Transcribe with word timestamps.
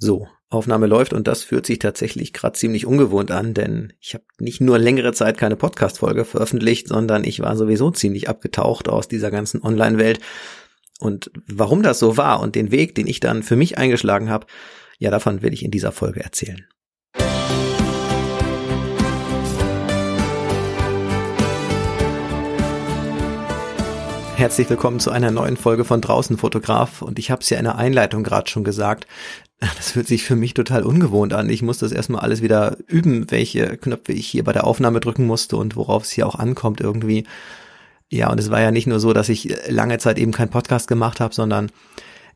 So, 0.00 0.28
Aufnahme 0.48 0.86
läuft 0.86 1.12
und 1.12 1.26
das 1.26 1.42
fühlt 1.42 1.66
sich 1.66 1.80
tatsächlich 1.80 2.32
gerade 2.32 2.56
ziemlich 2.56 2.86
ungewohnt 2.86 3.32
an, 3.32 3.52
denn 3.52 3.92
ich 4.00 4.14
habe 4.14 4.22
nicht 4.38 4.60
nur 4.60 4.78
längere 4.78 5.12
Zeit 5.12 5.36
keine 5.36 5.56
Podcast-Folge 5.56 6.24
veröffentlicht, 6.24 6.86
sondern 6.86 7.24
ich 7.24 7.40
war 7.40 7.56
sowieso 7.56 7.90
ziemlich 7.90 8.28
abgetaucht 8.28 8.88
aus 8.88 9.08
dieser 9.08 9.32
ganzen 9.32 9.60
Online-Welt. 9.60 10.20
Und 11.00 11.32
warum 11.48 11.82
das 11.82 11.98
so 11.98 12.16
war 12.16 12.38
und 12.38 12.54
den 12.54 12.70
Weg, 12.70 12.94
den 12.94 13.08
ich 13.08 13.18
dann 13.18 13.42
für 13.42 13.56
mich 13.56 13.76
eingeschlagen 13.76 14.30
habe, 14.30 14.46
ja, 15.00 15.10
davon 15.10 15.42
will 15.42 15.52
ich 15.52 15.64
in 15.64 15.72
dieser 15.72 15.90
Folge 15.90 16.22
erzählen. 16.22 16.64
Herzlich 24.36 24.70
willkommen 24.70 25.00
zu 25.00 25.10
einer 25.10 25.32
neuen 25.32 25.56
Folge 25.56 25.84
von 25.84 26.00
Draußen 26.00 26.38
Fotograf 26.38 27.02
und 27.02 27.18
ich 27.18 27.32
habe 27.32 27.42
es 27.42 27.50
ja 27.50 27.58
in 27.58 27.64
der 27.64 27.74
Einleitung 27.74 28.22
gerade 28.22 28.48
schon 28.48 28.62
gesagt. 28.62 29.08
Das 29.60 29.92
fühlt 29.92 30.06
sich 30.06 30.22
für 30.22 30.36
mich 30.36 30.54
total 30.54 30.84
ungewohnt 30.84 31.32
an. 31.32 31.50
Ich 31.50 31.62
muss 31.62 31.78
das 31.78 31.90
erstmal 31.90 32.20
alles 32.20 32.42
wieder 32.42 32.76
üben, 32.86 33.30
welche 33.30 33.76
Knöpfe 33.76 34.12
ich 34.12 34.26
hier 34.28 34.44
bei 34.44 34.52
der 34.52 34.64
Aufnahme 34.64 35.00
drücken 35.00 35.26
musste 35.26 35.56
und 35.56 35.74
worauf 35.74 36.04
es 36.04 36.10
hier 36.10 36.26
auch 36.26 36.36
ankommt 36.36 36.80
irgendwie. 36.80 37.24
Ja, 38.08 38.30
und 38.30 38.38
es 38.38 38.50
war 38.50 38.60
ja 38.60 38.70
nicht 38.70 38.86
nur 38.86 39.00
so, 39.00 39.12
dass 39.12 39.28
ich 39.28 39.52
lange 39.68 39.98
Zeit 39.98 40.18
eben 40.18 40.32
keinen 40.32 40.50
Podcast 40.50 40.86
gemacht 40.86 41.18
habe, 41.18 41.34
sondern 41.34 41.70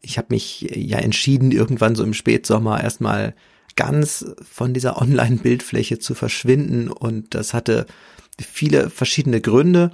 ich 0.01 0.19
habe 0.19 0.29
mich 0.30 0.63
ja 0.75 0.99
entschieden, 0.99 1.53
irgendwann 1.53 1.95
so 1.95 2.03
im 2.03 2.13
Spätsommer 2.13 2.83
erstmal 2.83 3.35
ganz 3.77 4.27
von 4.43 4.75
dieser 4.75 5.01
Online-Bildfläche 5.01 5.99
zu 5.99 6.15
verschwinden 6.15 6.89
und 6.91 7.35
das 7.35 7.55
hatte 7.55 7.87
viele 8.39 8.91
verschiedene 8.91 9.41
Gründe 9.41 9.93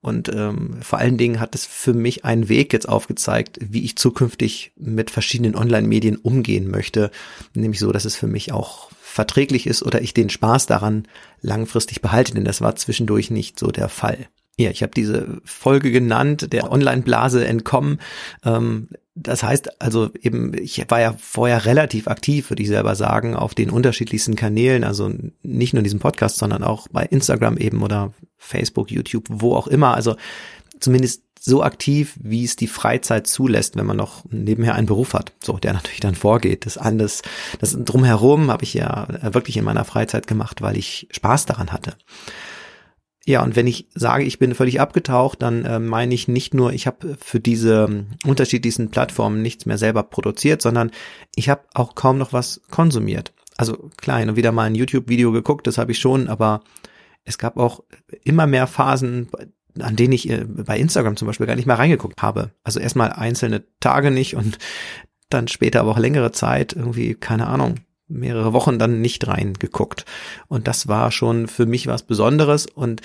und 0.00 0.28
ähm, 0.32 0.78
vor 0.80 0.98
allen 0.98 1.18
Dingen 1.18 1.40
hat 1.40 1.54
es 1.54 1.66
für 1.66 1.92
mich 1.92 2.24
einen 2.24 2.48
Weg 2.48 2.72
jetzt 2.72 2.88
aufgezeigt, 2.88 3.58
wie 3.60 3.84
ich 3.84 3.96
zukünftig 3.96 4.72
mit 4.76 5.10
verschiedenen 5.10 5.56
Online-Medien 5.56 6.16
umgehen 6.16 6.70
möchte, 6.70 7.10
nämlich 7.54 7.80
so, 7.80 7.90
dass 7.90 8.04
es 8.04 8.14
für 8.14 8.28
mich 8.28 8.52
auch 8.52 8.90
verträglich 9.00 9.66
ist 9.66 9.82
oder 9.82 10.00
ich 10.00 10.14
den 10.14 10.30
Spaß 10.30 10.66
daran 10.66 11.08
langfristig 11.40 12.00
behalte, 12.00 12.34
denn 12.34 12.44
das 12.44 12.60
war 12.60 12.76
zwischendurch 12.76 13.30
nicht 13.30 13.58
so 13.58 13.68
der 13.68 13.88
Fall. 13.88 14.28
Ja, 14.56 14.70
ich 14.70 14.82
habe 14.82 14.92
diese 14.94 15.40
Folge 15.44 15.90
genannt, 15.90 16.52
der 16.52 16.70
Online-Blase 16.70 17.46
entkommen. 17.46 18.00
Ähm, 18.44 18.88
das 19.22 19.42
heißt 19.42 19.80
also 19.80 20.10
eben, 20.20 20.52
ich 20.54 20.84
war 20.88 21.00
ja 21.00 21.14
vorher 21.18 21.64
relativ 21.64 22.08
aktiv, 22.08 22.50
würde 22.50 22.62
ich 22.62 22.68
selber 22.68 22.94
sagen, 22.94 23.34
auf 23.34 23.54
den 23.54 23.70
unterschiedlichsten 23.70 24.36
Kanälen, 24.36 24.84
also 24.84 25.12
nicht 25.42 25.72
nur 25.72 25.80
in 25.80 25.84
diesem 25.84 26.00
Podcast, 26.00 26.38
sondern 26.38 26.62
auch 26.62 26.88
bei 26.88 27.04
Instagram 27.04 27.56
eben 27.56 27.82
oder 27.82 28.12
Facebook, 28.36 28.90
YouTube, 28.90 29.26
wo 29.28 29.54
auch 29.54 29.66
immer. 29.66 29.94
Also 29.94 30.16
zumindest 30.80 31.22
so 31.40 31.62
aktiv, 31.62 32.14
wie 32.20 32.44
es 32.44 32.56
die 32.56 32.66
Freizeit 32.66 33.26
zulässt, 33.26 33.76
wenn 33.76 33.86
man 33.86 33.96
noch 33.96 34.24
nebenher 34.30 34.74
einen 34.74 34.86
Beruf 34.86 35.14
hat, 35.14 35.32
so 35.42 35.56
der 35.56 35.72
natürlich 35.72 36.00
dann 36.00 36.14
vorgeht. 36.14 36.66
Das 36.66 36.78
alles, 36.78 37.22
das 37.60 37.76
drumherum 37.78 38.50
habe 38.50 38.64
ich 38.64 38.74
ja 38.74 39.06
wirklich 39.32 39.56
in 39.56 39.64
meiner 39.64 39.84
Freizeit 39.84 40.26
gemacht, 40.26 40.62
weil 40.62 40.76
ich 40.76 41.08
Spaß 41.10 41.46
daran 41.46 41.72
hatte. 41.72 41.94
Ja, 43.28 43.42
und 43.42 43.56
wenn 43.56 43.66
ich 43.66 43.88
sage, 43.94 44.24
ich 44.24 44.38
bin 44.38 44.54
völlig 44.54 44.80
abgetaucht, 44.80 45.42
dann 45.42 45.66
äh, 45.66 45.78
meine 45.78 46.14
ich 46.14 46.28
nicht 46.28 46.54
nur, 46.54 46.72
ich 46.72 46.86
habe 46.86 47.18
für 47.20 47.40
diese 47.40 47.84
um, 47.84 48.06
unterschiedlichsten 48.24 48.90
Plattformen 48.90 49.42
nichts 49.42 49.66
mehr 49.66 49.76
selber 49.76 50.02
produziert, 50.02 50.62
sondern 50.62 50.90
ich 51.36 51.50
habe 51.50 51.60
auch 51.74 51.94
kaum 51.94 52.16
noch 52.16 52.32
was 52.32 52.62
konsumiert. 52.70 53.34
Also 53.58 53.90
klar, 53.98 54.22
und 54.22 54.36
wieder 54.36 54.50
mal 54.50 54.62
ein 54.62 54.74
YouTube-Video 54.74 55.30
geguckt, 55.30 55.66
das 55.66 55.76
habe 55.76 55.92
ich 55.92 55.98
schon, 55.98 56.26
aber 56.28 56.62
es 57.26 57.36
gab 57.36 57.58
auch 57.58 57.84
immer 58.24 58.46
mehr 58.46 58.66
Phasen, 58.66 59.28
an 59.78 59.94
denen 59.94 60.14
ich 60.14 60.30
äh, 60.30 60.46
bei 60.46 60.78
Instagram 60.78 61.18
zum 61.18 61.26
Beispiel 61.26 61.46
gar 61.46 61.56
nicht 61.56 61.66
mehr 61.66 61.78
reingeguckt 61.78 62.22
habe. 62.22 62.52
Also 62.64 62.80
erstmal 62.80 63.12
einzelne 63.12 63.62
Tage 63.80 64.10
nicht 64.10 64.36
und 64.36 64.56
dann 65.28 65.48
später 65.48 65.80
aber 65.80 65.90
auch 65.90 65.98
längere 65.98 66.32
Zeit, 66.32 66.72
irgendwie, 66.72 67.14
keine 67.14 67.46
Ahnung, 67.48 67.74
mehrere 68.08 68.52
Wochen 68.52 68.78
dann 68.78 69.00
nicht 69.00 69.26
reingeguckt. 69.28 70.04
Und 70.48 70.66
das 70.68 70.88
war 70.88 71.12
schon 71.12 71.46
für 71.46 71.66
mich 71.66 71.86
was 71.86 72.02
Besonderes 72.02 72.66
und 72.66 73.02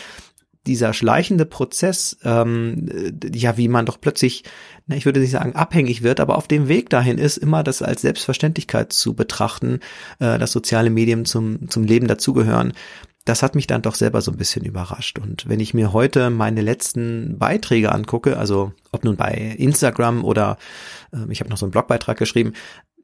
dieser 0.65 0.93
schleichende 0.93 1.45
Prozess, 1.45 2.17
ähm, 2.23 2.87
ja, 3.33 3.57
wie 3.57 3.67
man 3.67 3.85
doch 3.85 3.99
plötzlich, 3.99 4.43
na, 4.87 4.95
ich 4.95 5.05
würde 5.05 5.19
nicht 5.19 5.31
sagen 5.31 5.55
abhängig 5.55 6.03
wird, 6.03 6.19
aber 6.19 6.37
auf 6.37 6.47
dem 6.47 6.67
Weg 6.67 6.89
dahin 6.89 7.17
ist, 7.17 7.37
immer 7.37 7.63
das 7.63 7.81
als 7.81 8.01
Selbstverständlichkeit 8.01 8.93
zu 8.93 9.13
betrachten, 9.13 9.79
äh, 10.19 10.39
dass 10.39 10.51
soziale 10.51 10.89
Medien 10.89 11.25
zum, 11.25 11.69
zum 11.69 11.83
Leben 11.83 12.07
dazugehören. 12.07 12.73
Das 13.25 13.41
hat 13.43 13.55
mich 13.55 13.67
dann 13.67 13.81
doch 13.81 13.95
selber 13.95 14.21
so 14.21 14.31
ein 14.31 14.37
bisschen 14.37 14.65
überrascht. 14.65 15.17
Und 15.19 15.47
wenn 15.47 15.61
ich 15.61 15.73
mir 15.73 15.93
heute 15.93 16.29
meine 16.29 16.61
letzten 16.61 17.37
Beiträge 17.37 17.91
angucke, 17.91 18.37
also 18.37 18.73
ob 18.91 19.03
nun 19.03 19.15
bei 19.15 19.33
Instagram 19.57 20.23
oder 20.23 20.57
äh, 21.11 21.29
ich 21.29 21.41
habe 21.41 21.49
noch 21.49 21.57
so 21.57 21.65
einen 21.65 21.71
Blogbeitrag 21.71 22.17
geschrieben, 22.17 22.53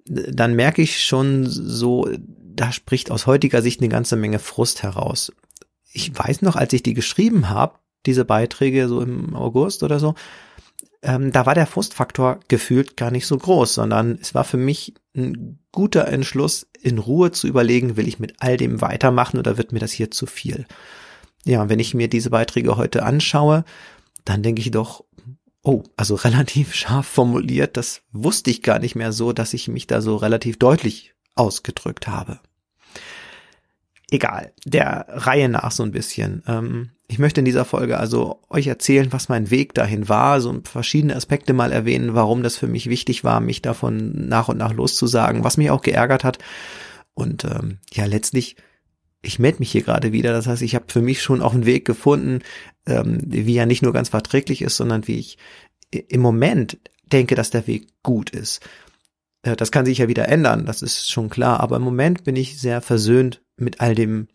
dann 0.09 0.55
merke 0.55 0.81
ich 0.81 1.03
schon 1.03 1.45
so, 1.45 2.09
da 2.19 2.71
spricht 2.71 3.11
aus 3.11 3.27
heutiger 3.27 3.61
Sicht 3.61 3.79
eine 3.79 3.89
ganze 3.89 4.15
Menge 4.15 4.39
Frust 4.39 4.83
heraus. 4.83 5.31
Ich 5.91 6.17
weiß 6.17 6.41
noch, 6.41 6.55
als 6.55 6.73
ich 6.73 6.83
die 6.83 6.93
geschrieben 6.93 7.49
habe, 7.49 7.75
diese 8.05 8.25
Beiträge 8.25 8.87
so 8.87 9.01
im 9.01 9.35
August 9.35 9.83
oder 9.83 9.99
so, 9.99 10.15
ähm, 11.01 11.31
da 11.31 11.45
war 11.45 11.55
der 11.55 11.67
Frustfaktor 11.67 12.39
gefühlt 12.47 12.97
gar 12.97 13.11
nicht 13.11 13.25
so 13.25 13.37
groß, 13.37 13.73
sondern 13.73 14.17
es 14.21 14.35
war 14.35 14.43
für 14.43 14.57
mich 14.57 14.95
ein 15.15 15.59
guter 15.71 16.07
Entschluss, 16.07 16.67
in 16.81 16.97
Ruhe 16.97 17.31
zu 17.31 17.47
überlegen, 17.47 17.97
will 17.97 18.07
ich 18.07 18.19
mit 18.19 18.35
all 18.39 18.57
dem 18.57 18.81
weitermachen 18.81 19.37
oder 19.37 19.57
wird 19.57 19.71
mir 19.71 19.79
das 19.79 19.91
hier 19.91 20.11
zu 20.11 20.25
viel? 20.25 20.65
Ja, 21.45 21.69
wenn 21.69 21.79
ich 21.79 21.93
mir 21.93 22.09
diese 22.09 22.29
Beiträge 22.29 22.75
heute 22.75 23.03
anschaue, 23.03 23.63
dann 24.25 24.43
denke 24.43 24.61
ich 24.61 24.71
doch, 24.71 25.05
Oh, 25.63 25.83
also 25.97 26.15
relativ 26.15 26.73
scharf 26.73 27.07
formuliert. 27.07 27.75
Das 27.77 28.01
wusste 28.11 28.49
ich 28.49 28.63
gar 28.63 28.79
nicht 28.79 28.95
mehr 28.95 29.11
so, 29.11 29.33
dass 29.33 29.53
ich 29.53 29.67
mich 29.67 29.87
da 29.87 30.01
so 30.01 30.15
relativ 30.15 30.57
deutlich 30.57 31.13
ausgedrückt 31.35 32.07
habe. 32.07 32.39
Egal, 34.11 34.53
der 34.65 35.05
Reihe 35.09 35.49
nach 35.49 35.71
so 35.71 35.83
ein 35.83 35.91
bisschen. 35.91 36.43
Ähm, 36.47 36.91
ich 37.07 37.19
möchte 37.19 37.41
in 37.41 37.45
dieser 37.45 37.65
Folge 37.65 37.99
also 37.99 38.41
euch 38.49 38.67
erzählen, 38.67 39.11
was 39.11 39.29
mein 39.29 39.51
Weg 39.51 39.73
dahin 39.73 40.09
war, 40.09 40.41
so 40.41 40.61
verschiedene 40.63 41.15
Aspekte 41.15 41.53
mal 41.53 41.71
erwähnen, 41.71 42.15
warum 42.15 42.41
das 42.41 42.55
für 42.55 42.67
mich 42.67 42.89
wichtig 42.89 43.23
war, 43.23 43.39
mich 43.39 43.61
davon 43.61 44.27
nach 44.27 44.47
und 44.47 44.57
nach 44.57 44.73
loszusagen, 44.73 45.43
was 45.43 45.57
mich 45.57 45.69
auch 45.69 45.81
geärgert 45.81 46.23
hat. 46.23 46.39
Und 47.13 47.43
ähm, 47.45 47.79
ja, 47.91 48.05
letztlich 48.05 48.55
ich 49.21 49.39
melde 49.39 49.59
mich 49.59 49.71
hier 49.71 49.83
gerade 49.83 50.11
wieder. 50.11 50.31
Das 50.31 50.47
heißt, 50.47 50.61
ich 50.61 50.75
habe 50.75 50.85
für 50.87 51.01
mich 51.01 51.21
schon 51.21 51.41
auch 51.41 51.53
einen 51.53 51.65
Weg 51.65 51.85
gefunden, 51.85 52.39
ähm, 52.85 53.19
wie 53.25 53.57
er 53.57 53.65
nicht 53.65 53.81
nur 53.81 53.93
ganz 53.93 54.09
verträglich 54.09 54.61
ist, 54.61 54.77
sondern 54.77 55.07
wie 55.07 55.17
ich 55.17 55.37
im 55.91 56.21
Moment 56.21 56.77
denke, 57.11 57.35
dass 57.35 57.49
der 57.49 57.67
Weg 57.67 57.87
gut 58.03 58.29
ist. 58.29 58.61
Äh, 59.41 59.55
das 59.55 59.71
kann 59.71 59.85
sich 59.85 59.97
ja 59.99 60.07
wieder 60.07 60.29
ändern, 60.29 60.65
das 60.65 60.81
ist 60.81 61.09
schon 61.09 61.29
klar. 61.29 61.59
Aber 61.59 61.77
im 61.77 61.83
Moment 61.83 62.23
bin 62.23 62.35
ich 62.35 62.59
sehr 62.59 62.81
versöhnt 62.81 63.41
mit 63.57 63.81
all 63.81 63.95
dem, 63.95 64.27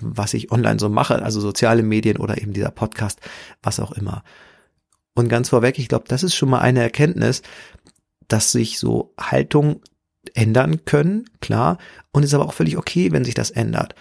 was 0.00 0.34
ich 0.34 0.50
online 0.50 0.78
so 0.78 0.88
mache, 0.88 1.22
also 1.22 1.40
soziale 1.40 1.82
Medien 1.82 2.16
oder 2.16 2.40
eben 2.40 2.52
dieser 2.52 2.70
Podcast, 2.70 3.20
was 3.62 3.78
auch 3.78 3.92
immer. 3.92 4.24
Und 5.14 5.28
ganz 5.28 5.50
vorweg, 5.50 5.78
ich 5.78 5.88
glaube, 5.88 6.06
das 6.08 6.22
ist 6.22 6.34
schon 6.34 6.48
mal 6.48 6.60
eine 6.60 6.80
Erkenntnis, 6.80 7.42
dass 8.28 8.50
sich 8.50 8.78
so 8.78 9.12
Haltung 9.20 9.82
ändern 10.34 10.84
können, 10.84 11.28
klar, 11.40 11.78
und 12.12 12.22
ist 12.22 12.32
aber 12.32 12.46
auch 12.46 12.54
völlig 12.54 12.78
okay, 12.78 13.12
wenn 13.12 13.24
sich 13.24 13.34
das 13.34 13.50
ändert. 13.50 13.94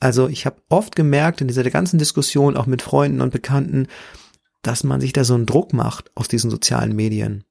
Also 0.00 0.28
ich 0.28 0.46
habe 0.46 0.60
oft 0.68 0.94
gemerkt 0.94 1.40
in 1.40 1.48
dieser 1.48 1.68
ganzen 1.70 1.98
Diskussion, 1.98 2.56
auch 2.56 2.66
mit 2.66 2.82
Freunden 2.82 3.20
und 3.20 3.32
Bekannten, 3.32 3.88
dass 4.62 4.84
man 4.84 5.00
sich 5.00 5.12
da 5.12 5.24
so 5.24 5.34
einen 5.34 5.46
Druck 5.46 5.72
macht 5.72 6.10
aus 6.14 6.28
diesen 6.28 6.50
sozialen 6.50 6.94
Medien. 6.94 7.44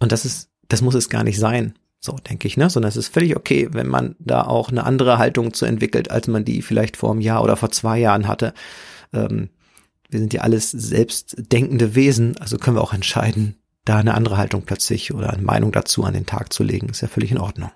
Und 0.00 0.10
das 0.10 0.24
ist, 0.24 0.50
das 0.68 0.82
muss 0.82 0.94
es 0.94 1.08
gar 1.08 1.22
nicht 1.22 1.38
sein, 1.38 1.74
so 2.00 2.16
denke 2.28 2.48
ich, 2.48 2.56
ne? 2.56 2.70
Sondern 2.70 2.88
es 2.88 2.96
ist 2.96 3.12
völlig 3.12 3.36
okay, 3.36 3.68
wenn 3.72 3.86
man 3.86 4.16
da 4.18 4.42
auch 4.42 4.70
eine 4.70 4.84
andere 4.84 5.18
Haltung 5.18 5.52
zu 5.52 5.64
entwickelt, 5.64 6.10
als 6.10 6.26
man 6.26 6.44
die 6.44 6.62
vielleicht 6.62 6.96
vor 6.96 7.12
einem 7.12 7.20
Jahr 7.20 7.42
oder 7.44 7.56
vor 7.56 7.70
zwei 7.70 7.98
Jahren 7.98 8.26
hatte. 8.26 8.54
Ähm, 9.12 9.50
wir 10.10 10.18
sind 10.18 10.34
ja 10.34 10.40
alles 10.40 10.70
selbstdenkende 10.70 11.94
Wesen, 11.94 12.36
also 12.38 12.58
können 12.58 12.76
wir 12.76 12.82
auch 12.82 12.92
entscheiden, 12.92 13.56
da 13.84 13.98
eine 13.98 14.14
andere 14.14 14.36
Haltung 14.36 14.62
plötzlich 14.62 15.14
oder 15.14 15.30
eine 15.30 15.42
Meinung 15.42 15.72
dazu 15.72 16.04
an 16.04 16.14
den 16.14 16.26
Tag 16.26 16.52
zu 16.52 16.64
legen. 16.64 16.88
Ist 16.88 17.00
ja 17.00 17.08
völlig 17.08 17.30
in 17.30 17.38
Ordnung 17.38 17.70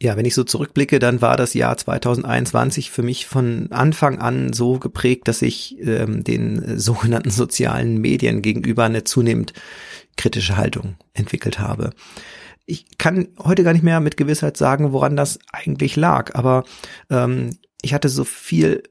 ja, 0.00 0.16
wenn 0.16 0.24
ich 0.24 0.34
so 0.34 0.44
zurückblicke, 0.44 1.00
dann 1.00 1.20
war 1.20 1.36
das 1.36 1.54
Jahr 1.54 1.76
2021 1.76 2.90
für 2.90 3.02
mich 3.02 3.26
von 3.26 3.72
Anfang 3.72 4.18
an 4.18 4.52
so 4.52 4.78
geprägt, 4.78 5.26
dass 5.26 5.42
ich 5.42 5.76
ähm, 5.80 6.22
den 6.22 6.78
sogenannten 6.78 7.30
sozialen 7.30 7.98
Medien 7.98 8.40
gegenüber 8.40 8.84
eine 8.84 9.02
zunehmend 9.02 9.54
kritische 10.16 10.56
Haltung 10.56 10.96
entwickelt 11.14 11.58
habe. 11.58 11.90
Ich 12.64 12.98
kann 12.98 13.28
heute 13.42 13.64
gar 13.64 13.72
nicht 13.72 13.82
mehr 13.82 13.98
mit 13.98 14.16
Gewissheit 14.16 14.56
sagen, 14.56 14.92
woran 14.92 15.16
das 15.16 15.40
eigentlich 15.52 15.96
lag, 15.96 16.34
aber 16.34 16.64
ähm, 17.10 17.56
ich 17.82 17.92
hatte 17.92 18.08
so 18.08 18.22
viel 18.22 18.84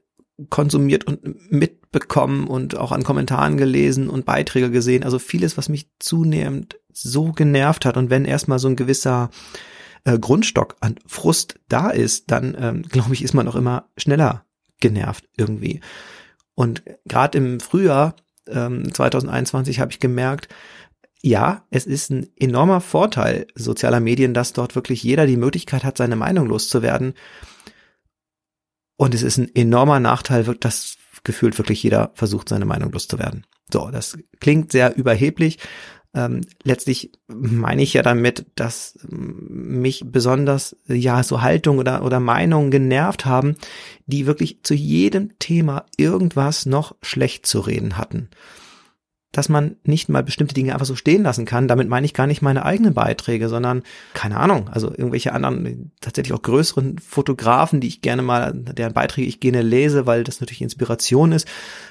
konsumiert 0.50 1.04
und 1.04 1.50
mitbekommen 1.50 2.46
und 2.46 2.76
auch 2.76 2.92
an 2.92 3.02
Kommentaren 3.02 3.56
gelesen 3.56 4.10
und 4.10 4.26
Beiträge 4.26 4.70
gesehen. 4.70 5.04
Also 5.04 5.18
vieles, 5.18 5.56
was 5.56 5.68
mich 5.68 5.88
zunehmend 5.98 6.78
so 6.92 7.32
genervt 7.32 7.84
hat. 7.84 7.96
Und 7.96 8.10
wenn 8.10 8.24
erstmal 8.24 8.58
so 8.58 8.68
ein 8.68 8.76
gewisser 8.76 9.30
äh, 10.04 10.18
Grundstock 10.18 10.76
an 10.80 10.96
Frust 11.06 11.58
da 11.68 11.90
ist, 11.90 12.30
dann 12.30 12.56
ähm, 12.58 12.82
glaube 12.82 13.14
ich, 13.14 13.22
ist 13.22 13.34
man 13.34 13.48
auch 13.48 13.56
immer 13.56 13.88
schneller 13.96 14.44
genervt 14.80 15.28
irgendwie. 15.36 15.80
Und 16.54 16.82
gerade 17.04 17.38
im 17.38 17.60
Frühjahr 17.60 18.14
ähm, 18.48 18.92
2021 18.92 19.80
habe 19.80 19.92
ich 19.92 20.00
gemerkt, 20.00 20.48
ja, 21.22 21.64
es 21.70 21.86
ist 21.86 22.10
ein 22.10 22.28
enormer 22.36 22.80
Vorteil 22.80 23.46
sozialer 23.54 24.00
Medien, 24.00 24.34
dass 24.34 24.52
dort 24.52 24.74
wirklich 24.76 25.02
jeder 25.02 25.26
die 25.26 25.36
Möglichkeit 25.36 25.84
hat, 25.84 25.96
seine 25.96 26.16
Meinung 26.16 26.46
loszuwerden. 26.46 27.14
Und 28.96 29.14
es 29.14 29.22
ist 29.22 29.38
ein 29.38 29.54
enormer 29.54 30.00
Nachteil, 30.00 30.44
dass 30.60 30.96
gefühlt 31.24 31.58
wirklich 31.58 31.82
jeder 31.82 32.12
versucht, 32.14 32.48
seine 32.48 32.64
Meinung 32.64 32.92
loszuwerden. 32.92 33.46
So, 33.72 33.90
das 33.90 34.18
klingt 34.40 34.72
sehr 34.72 34.96
überheblich. 34.96 35.58
Ähm, 36.14 36.40
letztlich 36.62 37.12
meine 37.28 37.82
ich 37.82 37.94
ja 37.94 38.02
damit, 38.02 38.46
dass 38.54 38.98
mich 39.08 40.04
besonders 40.06 40.76
ja 40.86 41.22
so 41.22 41.42
Haltung 41.42 41.78
oder 41.78 42.02
oder 42.04 42.18
Meinungen 42.18 42.70
genervt 42.70 43.26
haben, 43.26 43.56
die 44.06 44.26
wirklich 44.26 44.62
zu 44.62 44.74
jedem 44.74 45.38
Thema 45.38 45.84
irgendwas 45.96 46.66
noch 46.66 46.96
schlecht 47.02 47.46
zu 47.46 47.60
reden 47.60 47.98
hatten 47.98 48.30
dass 49.32 49.50
man 49.50 49.76
nicht 49.84 50.08
mal 50.08 50.22
bestimmte 50.22 50.54
Dinge 50.54 50.72
einfach 50.72 50.86
so 50.86 50.96
stehen 50.96 51.22
lassen 51.22 51.44
kann. 51.44 51.68
Damit 51.68 51.88
meine 51.88 52.06
ich 52.06 52.14
gar 52.14 52.26
nicht 52.26 52.40
meine 52.40 52.64
eigenen 52.64 52.94
Beiträge, 52.94 53.48
sondern 53.48 53.82
keine 54.14 54.38
Ahnung, 54.38 54.68
also 54.70 54.88
irgendwelche 54.88 55.34
anderen, 55.34 55.92
tatsächlich 56.00 56.32
auch 56.32 56.42
größeren 56.42 56.98
Fotografen, 56.98 57.80
die 57.80 57.88
ich 57.88 58.00
gerne 58.00 58.22
mal, 58.22 58.52
deren 58.54 58.94
Beiträge 58.94 59.28
ich 59.28 59.40
gerne 59.40 59.60
lese, 59.60 60.06
weil 60.06 60.24
das 60.24 60.40
natürlich 60.40 60.62
Inspiration 60.62 61.32
ist. 61.32 61.46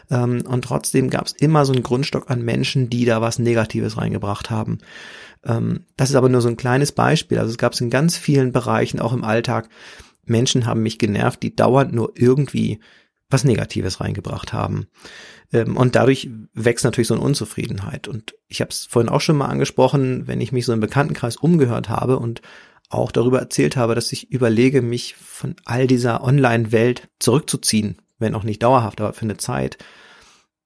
Ähm, 0.09 0.43
und 0.47 0.63
trotzdem 0.63 1.11
gab 1.11 1.27
es 1.27 1.33
immer 1.33 1.65
so 1.65 1.73
einen 1.73 1.83
Grundstock 1.83 2.31
an 2.31 2.41
Menschen, 2.41 2.89
die 2.89 3.05
da 3.05 3.21
was 3.21 3.37
Negatives 3.37 3.97
reingebracht 3.97 4.49
haben. 4.49 4.79
Ähm, 5.45 5.85
das 5.95 6.09
ist 6.09 6.15
aber 6.15 6.29
nur 6.29 6.41
so 6.41 6.49
ein 6.49 6.57
kleines 6.57 6.91
Beispiel. 6.91 7.37
Also 7.37 7.51
es 7.51 7.57
gab 7.59 7.73
es 7.73 7.81
in 7.81 7.91
ganz 7.91 8.17
vielen 8.17 8.51
Bereichen, 8.51 8.99
auch 8.99 9.13
im 9.13 9.23
Alltag. 9.23 9.69
Menschen 10.25 10.65
haben 10.65 10.81
mich 10.81 10.97
genervt, 10.97 11.43
die 11.43 11.55
dauernd 11.55 11.93
nur 11.93 12.13
irgendwie 12.15 12.79
was 13.29 13.43
Negatives 13.43 13.99
reingebracht 13.99 14.53
haben. 14.53 14.87
Ähm, 15.51 15.77
und 15.77 15.95
dadurch 15.95 16.29
wächst 16.53 16.85
natürlich 16.85 17.07
so 17.07 17.13
eine 17.13 17.23
Unzufriedenheit. 17.23 18.07
Und 18.07 18.35
ich 18.47 18.61
habe 18.61 18.69
es 18.69 18.85
vorhin 18.85 19.09
auch 19.09 19.21
schon 19.21 19.37
mal 19.37 19.47
angesprochen, 19.47 20.27
wenn 20.27 20.41
ich 20.41 20.51
mich 20.51 20.65
so 20.65 20.73
im 20.73 20.79
Bekanntenkreis 20.79 21.37
umgehört 21.37 21.89
habe 21.89 22.19
und 22.19 22.41
auch 22.89 23.11
darüber 23.11 23.39
erzählt 23.39 23.75
habe, 23.75 23.95
dass 23.95 24.11
ich 24.13 24.31
überlege, 24.31 24.81
mich 24.81 25.15
von 25.15 25.55
all 25.65 25.87
dieser 25.87 26.23
Online-Welt 26.23 27.09
zurückzuziehen, 27.19 27.97
wenn 28.17 28.35
auch 28.35 28.43
nicht 28.43 28.63
dauerhaft, 28.63 29.01
aber 29.01 29.13
für 29.13 29.23
eine 29.23 29.37
Zeit, 29.37 29.77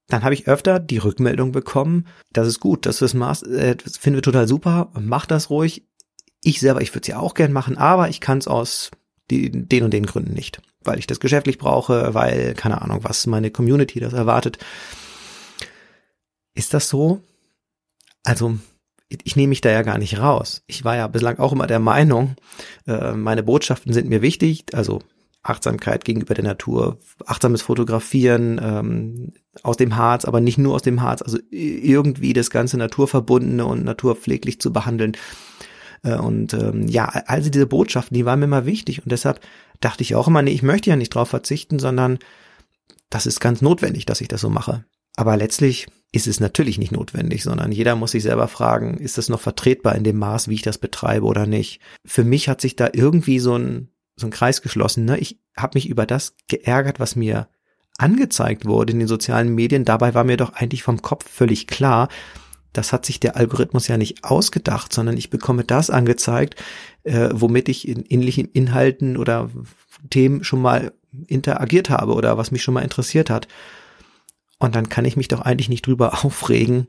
dann 0.08 0.24
habe 0.24 0.34
ich 0.34 0.48
öfter 0.48 0.80
die 0.80 0.98
Rückmeldung 0.98 1.52
bekommen, 1.52 2.08
das 2.32 2.48
ist 2.48 2.60
gut, 2.60 2.86
das 2.86 3.02
ist 3.02 3.14
Maß, 3.14 3.44
äh, 3.44 3.76
das 3.76 3.98
finden 3.98 4.18
wir 4.18 4.24
total 4.24 4.48
super, 4.48 4.92
mach 5.00 5.26
das 5.26 5.50
ruhig. 5.50 5.88
Ich 6.44 6.60
selber, 6.60 6.82
ich 6.82 6.92
würde 6.92 7.02
es 7.02 7.08
ja 7.08 7.20
auch 7.20 7.34
gern 7.34 7.54
machen, 7.54 7.78
aber 7.78 8.10
ich 8.10 8.20
kann 8.20 8.40
es 8.40 8.48
aus 8.48 8.92
die, 9.32 9.50
den 9.52 9.84
und 9.84 9.92
den 9.92 10.06
Gründen 10.06 10.34
nicht 10.34 10.62
weil 10.84 11.00
ich 11.00 11.08
das 11.08 11.20
geschäftlich 11.20 11.58
brauche, 11.58 12.14
weil, 12.14 12.54
keine 12.54 12.82
Ahnung, 12.82 13.00
was 13.04 13.28
meine 13.28 13.52
Community 13.52 14.00
das 14.00 14.14
erwartet. 14.14 14.58
Ist 16.54 16.74
das 16.74 16.90
so? 16.90 17.22
Also, 18.24 18.58
ich 19.10 19.36
nehme 19.36 19.50
mich 19.50 19.62
da 19.62 19.70
ja 19.70 19.82
gar 19.82 19.98
nicht 19.98 20.20
raus. 20.20 20.64
Ich 20.68 20.86
war 20.86 20.96
ja 20.96 21.08
bislang 21.08 21.38
auch 21.40 21.52
immer 21.52 21.68
der 21.68 21.80
Meinung, 21.80 22.36
äh, 22.88 23.12
meine 23.12 23.44
Botschaften 23.44 23.94
sind 23.94 24.08
mir 24.08 24.22
wichtig, 24.22 24.66
also 24.74 25.02
Achtsamkeit 25.44 26.06
gegenüber 26.06 26.34
der 26.34 26.44
Natur, 26.44 27.00
achtsames 27.26 27.64
Fotografieren 27.64 28.62
ähm, 28.64 29.34
aus 29.64 29.76
dem 29.76 29.98
Harz, 29.98 30.24
aber 30.24 30.40
nicht 30.40 30.60
nur 30.60 30.76
aus 30.76 30.84
dem 30.84 31.02
Harz, 31.02 31.22
also 31.22 31.40
irgendwie 31.50 32.34
das 32.34 32.52
ganze 32.52 32.78
Naturverbundene 32.78 33.66
und 33.66 33.84
naturpfleglich 33.84 34.62
zu 34.62 34.72
behandeln. 34.72 35.18
Äh, 36.04 36.16
und 36.16 36.54
ähm, 36.54 36.88
ja, 36.88 37.06
also 37.06 37.50
diese 37.50 37.68
Botschaften, 37.68 38.16
die 38.16 38.26
waren 38.26 38.40
mir 38.40 38.46
immer 38.46 38.66
wichtig 38.66 39.04
und 39.04 39.12
deshalb 39.12 39.40
dachte 39.80 40.04
ich 40.04 40.16
auch 40.16 40.28
immer, 40.28 40.42
nee, 40.42 40.52
ich 40.52 40.64
möchte 40.64 40.90
ja 40.90 40.96
nicht 40.96 41.14
drauf 41.14 41.30
verzichten, 41.30 41.80
sondern 41.80 42.20
das 43.10 43.26
ist 43.26 43.40
ganz 43.40 43.62
notwendig, 43.62 44.06
dass 44.06 44.22
ich 44.22 44.28
das 44.28 44.42
so 44.42 44.50
mache. 44.50 44.86
Aber 45.16 45.36
letztlich 45.36 45.88
ist 46.14 46.28
es 46.28 46.40
natürlich 46.40 46.78
nicht 46.78 46.92
notwendig, 46.92 47.44
sondern 47.44 47.72
jeder 47.72 47.96
muss 47.96 48.12
sich 48.12 48.24
selber 48.24 48.48
fragen, 48.48 48.98
ist 48.98 49.18
das 49.18 49.30
noch 49.30 49.42
vertretbar 49.42 49.96
in 49.96 50.04
dem 50.04 50.18
Maß, 50.18 50.48
wie 50.48 50.56
ich 50.56 50.62
das 50.62 50.78
betreibe 50.78 51.26
oder 51.26 51.46
nicht. 51.46 51.82
Für 52.06 52.24
mich 52.24 52.50
hat 52.50 52.62
sich 52.62 52.76
da 52.76 52.90
irgendwie 52.94 53.40
so 53.40 53.56
ein, 53.58 53.90
so 54.16 54.28
ein 54.28 54.32
Kreis 54.32 54.62
geschlossen. 54.62 55.06
Ne? 55.06 55.18
Ich 55.20 55.40
habe 55.58 55.72
mich 55.76 55.90
über 55.90 56.06
das 56.06 56.36
geärgert, 56.48 57.00
was 57.00 57.16
mir 57.16 57.48
angezeigt 57.98 58.66
wurde 58.66 58.94
in 58.94 59.00
den 59.00 59.08
sozialen 59.08 59.54
Medien. 59.54 59.86
Dabei 59.86 60.14
war 60.14 60.24
mir 60.24 60.38
doch 60.38 60.54
eigentlich 60.54 60.84
vom 60.84 61.02
Kopf 61.02 61.30
völlig 61.30 61.68
klar, 61.68 62.10
das 62.74 62.94
hat 62.94 63.06
sich 63.06 63.20
der 63.20 63.36
Algorithmus 63.36 63.88
ja 63.88 63.98
nicht 63.98 64.24
ausgedacht, 64.24 64.94
sondern 64.94 65.18
ich 65.18 65.30
bekomme 65.30 65.64
das 65.64 65.90
angezeigt, 65.90 66.56
äh, 67.04 67.30
womit 67.34 67.70
ich 67.70 67.88
in 67.88 68.04
ähnlichen 68.06 68.46
Inhalten 68.46 69.18
oder 69.18 69.50
Themen 70.10 70.44
schon 70.44 70.62
mal 70.62 70.94
interagiert 71.28 71.90
habe 71.90 72.14
oder 72.14 72.38
was 72.38 72.52
mich 72.52 72.64
schon 72.64 72.74
mal 72.74 72.84
interessiert 72.84 73.30
hat. 73.30 73.48
Und 74.60 74.76
dann 74.76 74.90
kann 74.90 75.06
ich 75.06 75.18
mich 75.18 75.28
doch 75.28 75.42
eigentlich 75.42 75.70
nicht 75.70 75.86
drüber 75.86 76.14
aufregen. 76.26 76.88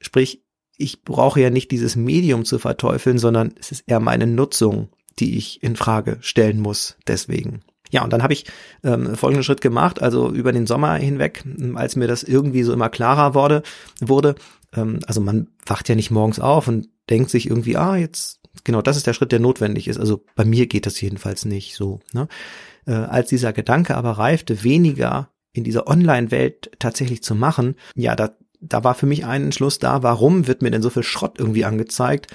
Sprich, 0.00 0.42
ich 0.76 1.04
brauche 1.04 1.40
ja 1.40 1.50
nicht 1.50 1.70
dieses 1.70 1.94
Medium 1.94 2.44
zu 2.44 2.58
verteufeln, 2.58 3.18
sondern 3.18 3.54
es 3.58 3.70
ist 3.70 3.84
eher 3.86 4.00
meine 4.00 4.26
Nutzung, 4.26 4.88
die 5.18 5.36
ich 5.36 5.62
in 5.62 5.76
Frage 5.76 6.18
stellen 6.22 6.60
muss. 6.60 6.96
Deswegen. 7.06 7.62
Ja, 7.90 8.04
und 8.04 8.12
dann 8.12 8.22
habe 8.22 8.32
ich 8.32 8.46
ähm, 8.84 9.16
folgenden 9.16 9.44
Schritt 9.44 9.60
gemacht, 9.60 10.00
also 10.00 10.30
über 10.30 10.52
den 10.52 10.66
Sommer 10.66 10.94
hinweg, 10.94 11.44
als 11.74 11.96
mir 11.96 12.06
das 12.06 12.22
irgendwie 12.22 12.62
so 12.62 12.72
immer 12.72 12.88
klarer 12.88 13.34
wurde, 13.34 13.62
wurde, 14.00 14.34
ähm, 14.74 15.00
also 15.06 15.20
man 15.20 15.48
wacht 15.66 15.88
ja 15.88 15.94
nicht 15.94 16.10
morgens 16.10 16.40
auf 16.40 16.68
und 16.68 16.88
denkt 17.08 17.30
sich 17.30 17.48
irgendwie, 17.48 17.76
ah, 17.76 17.96
jetzt, 17.96 18.40
genau, 18.64 18.82
das 18.82 18.96
ist 18.96 19.06
der 19.06 19.14
Schritt, 19.14 19.32
der 19.32 19.40
notwendig 19.40 19.88
ist. 19.88 19.98
Also 19.98 20.24
bei 20.36 20.44
mir 20.44 20.66
geht 20.66 20.86
das 20.86 21.00
jedenfalls 21.00 21.44
nicht 21.44 21.74
so. 21.74 22.00
Ne? 22.12 22.28
Äh, 22.86 22.92
als 22.92 23.28
dieser 23.28 23.52
Gedanke 23.52 23.96
aber 23.96 24.12
reifte, 24.12 24.62
weniger 24.62 25.30
in 25.52 25.64
dieser 25.64 25.88
Online-Welt 25.88 26.70
tatsächlich 26.78 27.22
zu 27.22 27.34
machen, 27.34 27.74
ja, 27.94 28.14
da, 28.14 28.30
da 28.60 28.84
war 28.84 28.94
für 28.94 29.06
mich 29.06 29.24
ein 29.24 29.44
Entschluss 29.44 29.78
da, 29.78 30.02
warum 30.02 30.46
wird 30.46 30.62
mir 30.62 30.70
denn 30.70 30.82
so 30.82 30.90
viel 30.90 31.02
Schrott 31.02 31.38
irgendwie 31.38 31.64
angezeigt? 31.64 32.28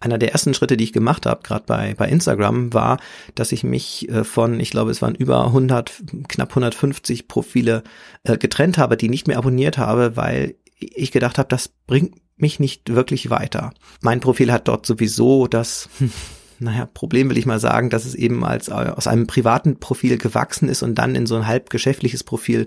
Einer 0.00 0.18
der 0.18 0.32
ersten 0.32 0.54
Schritte, 0.54 0.76
die 0.76 0.84
ich 0.84 0.92
gemacht 0.92 1.26
habe, 1.26 1.42
gerade 1.42 1.64
bei, 1.66 1.94
bei 1.94 2.08
Instagram, 2.08 2.72
war, 2.72 2.98
dass 3.34 3.52
ich 3.52 3.64
mich 3.64 4.08
äh, 4.08 4.24
von, 4.24 4.60
ich 4.60 4.70
glaube, 4.70 4.90
es 4.90 5.02
waren 5.02 5.14
über 5.14 5.46
100, 5.46 5.92
knapp 6.28 6.50
150 6.50 7.28
Profile 7.28 7.82
äh, 8.24 8.36
getrennt 8.38 8.78
habe, 8.78 8.96
die 8.96 9.08
nicht 9.08 9.26
mehr 9.26 9.38
abonniert 9.38 9.78
habe, 9.78 10.16
weil 10.16 10.54
ich 10.78 11.12
gedacht 11.12 11.38
habe, 11.38 11.48
das 11.48 11.68
bringt 11.86 12.14
mich 12.36 12.58
nicht 12.58 12.94
wirklich 12.94 13.30
weiter. 13.30 13.72
Mein 14.00 14.20
Profil 14.20 14.52
hat 14.52 14.68
dort 14.68 14.86
sowieso 14.86 15.46
das, 15.46 15.88
hm, 15.98 16.12
naja, 16.58 16.86
Problem 16.86 17.28
will 17.28 17.38
ich 17.38 17.46
mal 17.46 17.60
sagen, 17.60 17.90
dass 17.90 18.04
es 18.04 18.14
eben 18.14 18.44
als 18.44 18.68
äh, 18.68 18.72
aus 18.72 19.06
einem 19.06 19.26
privaten 19.26 19.78
Profil 19.80 20.16
gewachsen 20.16 20.68
ist 20.68 20.82
und 20.82 20.96
dann 20.96 21.16
in 21.16 21.26
so 21.26 21.36
ein 21.36 21.46
halb 21.46 21.70
geschäftliches 21.70 22.22
Profil 22.22 22.66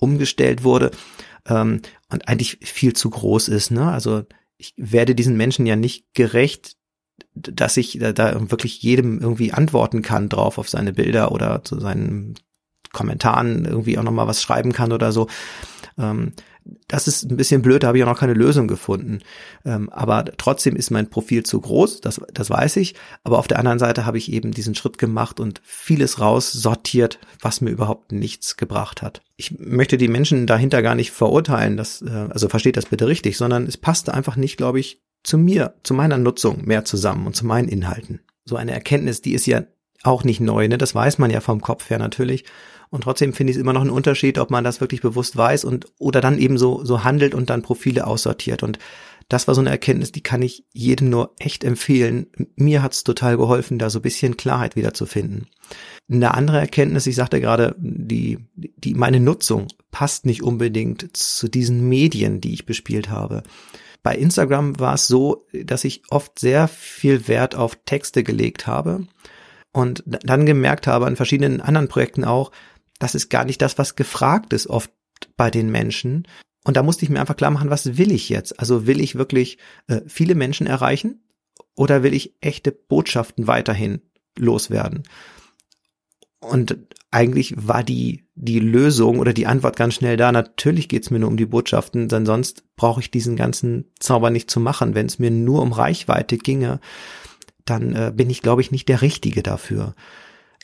umgestellt 0.00 0.64
wurde 0.64 0.90
ähm, 1.46 1.82
und 2.10 2.28
eigentlich 2.28 2.58
viel 2.62 2.92
zu 2.94 3.10
groß 3.10 3.48
ist. 3.48 3.70
Ne? 3.70 3.90
Also 3.90 4.24
ich 4.56 4.74
werde 4.76 5.14
diesen 5.14 5.36
Menschen 5.36 5.66
ja 5.66 5.76
nicht 5.76 6.04
gerecht, 6.14 6.76
dass 7.34 7.76
ich 7.76 7.98
da, 8.00 8.12
da 8.12 8.50
wirklich 8.50 8.82
jedem 8.82 9.20
irgendwie 9.20 9.52
antworten 9.52 10.02
kann 10.02 10.28
drauf 10.28 10.58
auf 10.58 10.68
seine 10.68 10.92
Bilder 10.92 11.32
oder 11.32 11.64
zu 11.64 11.78
seinen 11.78 12.34
Kommentaren 12.92 13.64
irgendwie 13.64 13.98
auch 13.98 14.02
nochmal 14.02 14.26
was 14.26 14.42
schreiben 14.42 14.72
kann 14.72 14.92
oder 14.92 15.12
so. 15.12 15.28
Ähm, 15.98 16.32
das 16.86 17.08
ist 17.08 17.30
ein 17.30 17.36
bisschen 17.36 17.62
blöd, 17.62 17.82
da 17.82 17.88
habe 17.88 17.98
ich 17.98 18.04
auch 18.04 18.08
noch 18.08 18.18
keine 18.18 18.34
Lösung 18.34 18.68
gefunden. 18.68 19.20
Ähm, 19.64 19.90
aber 19.90 20.24
trotzdem 20.36 20.76
ist 20.76 20.90
mein 20.90 21.10
Profil 21.10 21.42
zu 21.42 21.60
groß, 21.60 22.00
das, 22.00 22.20
das 22.32 22.50
weiß 22.50 22.76
ich. 22.76 22.94
Aber 23.24 23.38
auf 23.38 23.48
der 23.48 23.58
anderen 23.58 23.78
Seite 23.78 24.06
habe 24.06 24.18
ich 24.18 24.32
eben 24.32 24.52
diesen 24.52 24.74
Schritt 24.74 24.98
gemacht 24.98 25.40
und 25.40 25.60
vieles 25.64 26.20
raussortiert, 26.20 27.18
was 27.40 27.60
mir 27.60 27.70
überhaupt 27.70 28.12
nichts 28.12 28.56
gebracht 28.56 29.02
hat. 29.02 29.22
Ich 29.36 29.58
möchte 29.58 29.98
die 29.98 30.08
Menschen 30.08 30.46
dahinter 30.46 30.82
gar 30.82 30.94
nicht 30.94 31.10
verurteilen, 31.10 31.76
das, 31.76 32.02
äh, 32.02 32.28
also 32.30 32.48
versteht 32.48 32.76
das 32.76 32.86
bitte 32.86 33.06
richtig, 33.06 33.36
sondern 33.36 33.66
es 33.66 33.76
passte 33.76 34.14
einfach 34.14 34.36
nicht, 34.36 34.56
glaube 34.56 34.80
ich, 34.80 35.02
zu 35.22 35.38
mir, 35.38 35.74
zu 35.82 35.94
meiner 35.94 36.18
Nutzung 36.18 36.64
mehr 36.64 36.84
zusammen 36.84 37.26
und 37.26 37.36
zu 37.36 37.46
meinen 37.46 37.68
Inhalten. 37.68 38.20
So 38.44 38.56
eine 38.56 38.72
Erkenntnis, 38.72 39.20
die 39.20 39.34
ist 39.34 39.46
ja 39.46 39.62
auch 40.02 40.24
nicht 40.24 40.40
neu, 40.40 40.68
ne? 40.68 40.78
Das 40.78 40.94
weiß 40.94 41.18
man 41.18 41.30
ja 41.30 41.40
vom 41.40 41.60
Kopf 41.60 41.90
her 41.90 41.98
natürlich. 41.98 42.44
Und 42.90 43.02
trotzdem 43.02 43.32
finde 43.32 43.50
ich 43.50 43.56
es 43.56 43.60
immer 43.60 43.72
noch 43.72 43.82
einen 43.82 43.90
Unterschied, 43.90 44.38
ob 44.38 44.50
man 44.50 44.64
das 44.64 44.80
wirklich 44.80 45.02
bewusst 45.02 45.36
weiß 45.36 45.64
und 45.64 45.86
oder 45.98 46.20
dann 46.20 46.38
eben 46.38 46.56
so, 46.56 46.84
so 46.84 47.04
handelt 47.04 47.34
und 47.34 47.50
dann 47.50 47.62
Profile 47.62 48.06
aussortiert. 48.06 48.62
Und 48.62 48.78
das 49.28 49.46
war 49.46 49.54
so 49.54 49.60
eine 49.60 49.70
Erkenntnis, 49.70 50.10
die 50.10 50.22
kann 50.22 50.40
ich 50.40 50.64
jedem 50.72 51.10
nur 51.10 51.34
echt 51.38 51.64
empfehlen. 51.64 52.28
Mir 52.56 52.82
hat's 52.82 53.04
total 53.04 53.36
geholfen, 53.36 53.78
da 53.78 53.90
so 53.90 53.98
ein 53.98 54.02
bisschen 54.02 54.38
Klarheit 54.38 54.74
wiederzufinden. 54.74 55.48
Eine 56.10 56.32
andere 56.32 56.58
Erkenntnis, 56.58 57.06
ich 57.06 57.16
sagte 57.16 57.40
gerade, 57.40 57.76
die, 57.78 58.38
die, 58.54 58.94
meine 58.94 59.20
Nutzung 59.20 59.66
passt 59.90 60.24
nicht 60.24 60.42
unbedingt 60.42 61.14
zu 61.14 61.48
diesen 61.48 61.86
Medien, 61.90 62.40
die 62.40 62.54
ich 62.54 62.64
bespielt 62.64 63.10
habe. 63.10 63.42
Bei 64.02 64.16
Instagram 64.16 64.80
war 64.80 64.94
es 64.94 65.08
so, 65.08 65.46
dass 65.52 65.84
ich 65.84 66.02
oft 66.08 66.38
sehr 66.38 66.66
viel 66.66 67.28
Wert 67.28 67.54
auf 67.54 67.76
Texte 67.84 68.24
gelegt 68.24 68.66
habe 68.66 69.06
und 69.78 70.02
dann 70.04 70.44
gemerkt 70.44 70.88
habe 70.88 71.06
an 71.06 71.14
verschiedenen 71.14 71.60
anderen 71.60 71.86
Projekten 71.86 72.24
auch, 72.24 72.50
das 72.98 73.14
ist 73.14 73.28
gar 73.28 73.44
nicht 73.44 73.62
das, 73.62 73.78
was 73.78 73.94
gefragt 73.94 74.52
ist 74.52 74.66
oft 74.66 74.90
bei 75.36 75.52
den 75.52 75.70
Menschen. 75.70 76.26
Und 76.64 76.76
da 76.76 76.82
musste 76.82 77.04
ich 77.04 77.10
mir 77.10 77.20
einfach 77.20 77.36
klar 77.36 77.52
machen, 77.52 77.70
was 77.70 77.96
will 77.96 78.10
ich 78.10 78.28
jetzt? 78.28 78.58
Also 78.58 78.88
will 78.88 79.00
ich 79.00 79.14
wirklich 79.14 79.58
äh, 79.86 80.00
viele 80.08 80.34
Menschen 80.34 80.66
erreichen 80.66 81.22
oder 81.76 82.02
will 82.02 82.12
ich 82.12 82.34
echte 82.40 82.72
Botschaften 82.72 83.46
weiterhin 83.46 84.00
loswerden? 84.36 85.04
Und 86.40 86.76
eigentlich 87.12 87.54
war 87.56 87.84
die, 87.84 88.24
die 88.34 88.58
Lösung 88.58 89.20
oder 89.20 89.32
die 89.32 89.46
Antwort 89.46 89.76
ganz 89.76 89.94
schnell 89.94 90.16
da. 90.16 90.32
Natürlich 90.32 90.88
geht's 90.88 91.12
mir 91.12 91.20
nur 91.20 91.28
um 91.28 91.36
die 91.36 91.46
Botschaften, 91.46 92.08
denn 92.08 92.26
sonst 92.26 92.64
brauche 92.74 93.00
ich 93.00 93.12
diesen 93.12 93.36
ganzen 93.36 93.92
Zauber 94.00 94.30
nicht 94.30 94.50
zu 94.50 94.58
machen. 94.58 94.96
Wenn 94.96 95.06
es 95.06 95.20
mir 95.20 95.30
nur 95.30 95.62
um 95.62 95.72
Reichweite 95.72 96.36
ginge, 96.36 96.80
dann 97.70 97.94
äh, 97.94 98.12
bin 98.14 98.30
ich, 98.30 98.42
glaube 98.42 98.60
ich, 98.62 98.70
nicht 98.70 98.88
der 98.88 99.02
Richtige 99.02 99.42
dafür. 99.42 99.94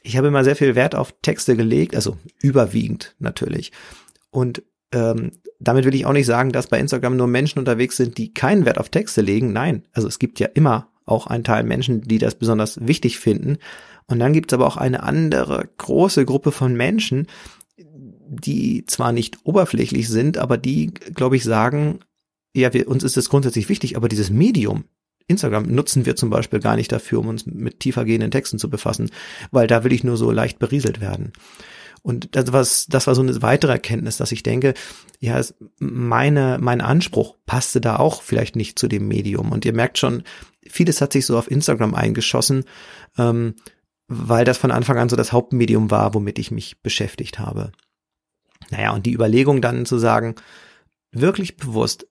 Ich 0.03 0.17
habe 0.17 0.29
immer 0.29 0.45
sehr 0.45 0.57
viel 0.57 0.75
Wert 0.75 0.95
auf 0.95 1.15
Texte 1.23 1.57
gelegt, 1.57 1.97
also 1.97 2.19
überwiegend 2.41 3.15
natürlich. 3.19 3.73
Und 4.31 4.63
ähm, 4.93 5.33
damit 5.61 5.85
will 5.85 5.95
ich 5.95 6.07
auch 6.07 6.13
nicht 6.13 6.27
sagen, 6.27 6.53
dass 6.53 6.67
bei 6.67 6.79
Instagram 6.79 7.17
nur 7.17 7.27
Menschen 7.27 7.59
unterwegs 7.59 7.97
sind, 7.97 8.19
die 8.19 8.35
keinen 8.35 8.67
Wert 8.67 8.79
auf 8.79 8.91
Texte 8.91 9.23
legen. 9.23 9.53
Nein, 9.53 9.87
also 9.93 10.07
es 10.09 10.19
gibt 10.19 10.41
ja 10.41 10.49
immer 10.53 10.89
auch 11.07 11.27
einen 11.27 11.45
Teil 11.45 11.65
Menschen, 11.65 12.03
die 12.03 12.19
das 12.19 12.35
besonders 12.35 12.87
wichtig 12.87 13.19
finden. 13.19 13.59
Und 14.07 14.19
dann 14.19 14.33
gibt 14.33 14.53
es 14.53 14.55
aber 14.55 14.67
auch 14.67 14.77
eine 14.77 15.03
andere 15.03 15.69
große 15.79 16.25
Gruppe 16.25 16.53
von 16.53 16.75
Menschen, 16.77 17.27
die 18.27 18.85
zwar 18.87 19.13
nicht 19.13 19.39
oberflächlich 19.45 20.09
sind, 20.09 20.39
aber 20.39 20.59
die, 20.59 20.93
glaube 20.93 21.37
ich, 21.37 21.45
sagen, 21.45 22.01
ja, 22.55 22.73
wir, 22.73 22.89
uns 22.89 23.03
ist 23.03 23.17
es 23.17 23.29
grundsätzlich 23.29 23.69
wichtig, 23.69 23.97
aber 23.97 24.09
dieses 24.09 24.31
Medium, 24.31 24.85
Instagram 25.27 25.65
nutzen 25.65 26.07
wir 26.07 26.17
zum 26.17 26.31
Beispiel 26.31 26.61
gar 26.61 26.77
nicht 26.77 26.93
dafür, 26.93 27.21
um 27.21 27.29
uns 27.29 27.47
mit 27.47 27.81
tiefer 27.81 28.05
gehenden 28.05 28.31
Texten 28.31 28.59
zu 28.59 28.69
befassen, 28.69 29.11
weil 29.51 29.67
da 29.67 29.85
will 29.85 29.93
ich 29.93 30.05
nur 30.05 30.17
so 30.17 30.31
leicht 30.31 30.59
berieselt 30.59 31.01
werden. 31.01 31.33
Und 32.03 32.37
das, 32.37 32.53
was, 32.53 32.87
das 32.87 33.07
war 33.07 33.15
so 33.15 33.23
eine 33.23 33.41
weitere 33.41 33.73
Erkenntnis, 33.73 34.19
dass 34.19 34.31
ich 34.31 34.43
denke, 34.43 34.75
ja, 35.21 35.41
meine, 35.79 36.59
mein 36.61 36.83
Anspruch 36.83 37.37
passte 37.47 37.81
da 37.81 37.97
auch 37.97 38.21
vielleicht 38.21 38.57
nicht 38.57 38.79
zu 38.79 38.89
dem 38.89 39.09
Medium. 39.09 39.53
Und 39.53 39.65
ihr 39.65 39.73
merkt 39.73 39.97
schon, 39.97 40.23
vieles 40.69 41.01
hat 41.01 41.15
sich 41.15 41.25
so 41.25 41.39
auf 41.39 41.51
Instagram 41.51 41.95
eingeschossen, 41.95 42.65
ähm, 43.17 43.55
weil 44.07 44.45
das 44.45 44.59
von 44.59 44.71
Anfang 44.71 44.99
an 44.99 45.09
so 45.09 45.17
das 45.17 45.33
Hauptmedium 45.33 45.91
war, 45.91 46.13
womit 46.13 46.39
ich 46.39 46.51
mich 46.51 46.83
beschäftigt 46.83 47.39
habe. 47.39 47.73
Naja, 48.71 48.93
und 48.93 49.07
die 49.07 49.15
Überlegung 49.15 49.63
dann 49.63 49.87
zu 49.87 49.97
sagen, 49.97 50.35
wirklich 51.11 51.57
bewusst 51.57 52.07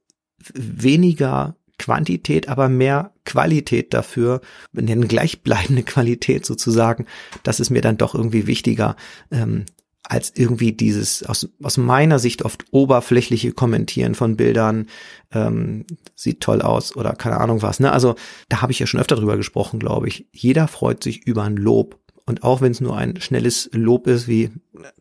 weniger 0.55 1.55
Quantität, 1.83 2.47
aber 2.47 2.69
mehr 2.69 3.11
Qualität 3.25 3.93
dafür, 3.93 4.41
eine 4.75 5.07
gleichbleibende 5.07 5.83
Qualität 5.83 6.45
sozusagen, 6.45 7.05
das 7.43 7.59
ist 7.59 7.69
mir 7.69 7.81
dann 7.81 7.97
doch 7.97 8.15
irgendwie 8.15 8.47
wichtiger, 8.47 8.95
ähm, 9.31 9.65
als 10.03 10.33
irgendwie 10.35 10.73
dieses 10.73 11.23
aus, 11.23 11.49
aus 11.61 11.77
meiner 11.77 12.19
Sicht 12.19 12.43
oft 12.43 12.65
oberflächliche 12.71 13.53
Kommentieren 13.53 14.15
von 14.15 14.35
Bildern, 14.35 14.87
ähm, 15.31 15.85
sieht 16.15 16.41
toll 16.41 16.61
aus 16.61 16.95
oder 16.95 17.13
keine 17.13 17.39
Ahnung 17.39 17.61
was. 17.61 17.79
Ne? 17.79 17.91
Also 17.91 18.15
da 18.49 18.61
habe 18.61 18.71
ich 18.71 18.79
ja 18.79 18.87
schon 18.87 18.99
öfter 18.99 19.15
drüber 19.15 19.37
gesprochen, 19.37 19.79
glaube 19.79 20.07
ich. 20.07 20.27
Jeder 20.31 20.67
freut 20.67 21.03
sich 21.03 21.25
über 21.25 21.43
ein 21.43 21.55
Lob. 21.55 21.99
Und 22.25 22.43
auch 22.43 22.61
wenn 22.61 22.71
es 22.71 22.79
nur 22.79 22.97
ein 22.97 23.19
schnelles 23.19 23.69
Lob 23.73 24.07
ist, 24.07 24.29
wie 24.29 24.51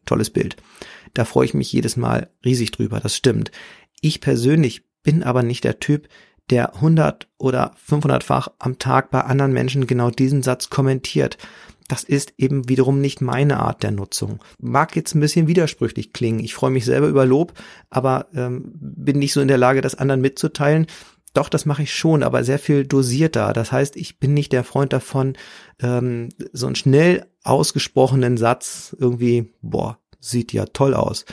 tolles 0.07 0.31
Bild, 0.31 0.57
da 1.15 1.25
freue 1.25 1.45
ich 1.45 1.55
mich 1.55 1.73
jedes 1.73 1.97
Mal 1.97 2.31
riesig 2.45 2.73
drüber, 2.73 2.99
das 2.99 3.17
stimmt. 3.17 3.53
Ich 4.01 4.21
persönlich 4.21 4.83
bin 5.03 5.23
aber 5.23 5.43
nicht 5.43 5.65
der 5.65 5.79
Typ, 5.79 6.09
der 6.53 6.77
100 6.77 7.27
oder 7.39 7.73
500-fach 7.89 8.49
am 8.61 8.79
Tag 8.79 9.11
bei 9.11 9.23
anderen 9.23 9.53
Menschen 9.53 9.87
genau 9.89 10.11
diesen 10.11 10.43
Satz 10.43 10.71
kommentiert 10.71 11.39
das 11.93 12.05
ist 12.05 12.33
eben 12.39 12.71
wiederum 12.71 13.03
nicht 13.03 13.21
meine 13.21 13.61
Art 13.61 13.83
der 13.83 13.91
Nutzung. 13.91 14.41
Mag 14.59 14.97
jetzt 14.97 15.15
ein 15.15 15.21
bisschen 15.21 15.47
widersprüchlich 15.47 16.15
klingen. 16.15 16.41
Ich 16.41 16.55
freue 16.55 16.71
mich 16.71 16.87
selber 16.87 17.09
über 17.09 17.27
Lob, 17.27 17.53
aber 17.91 18.29
ähm, 18.35 18.73
bin 18.81 19.19
nicht 19.19 19.35
so 19.35 19.43
in 19.43 19.49
der 19.49 19.59
Lage, 19.59 19.83
das 19.83 19.95
anderen 19.95 20.23
mitzuteilen. 20.23 20.87
Doch, 21.35 21.51
das 21.51 21.67
mache 21.67 21.83
ich 21.83 21.95
schon, 21.95 22.23
aber 22.23 22.45
sehr 22.45 22.59
viel 22.59 22.87
dosierter. 22.87 23.53
Das 23.53 23.73
heißt, 23.73 23.97
ich 23.97 24.19
bin 24.19 24.33
nicht 24.33 24.53
der 24.53 24.65
Freund 24.65 24.95
davon, 24.95 25.35
ähm, 25.81 26.31
so 26.55 26.65
einen 26.67 26.77
schnell 26.77 27.27
ausgesprochenen 27.43 28.39
Satz 28.39 28.97
irgendwie, 28.99 29.53
boah, 29.61 29.99
sieht 30.19 30.55
ja 30.55 30.65
toll 30.65 30.95
aus, 30.95 31.27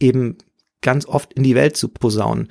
eben 0.00 0.38
ganz 0.80 1.04
oft 1.04 1.34
in 1.34 1.42
die 1.42 1.54
Welt 1.54 1.76
zu 1.76 1.88
posaunen. 1.88 2.48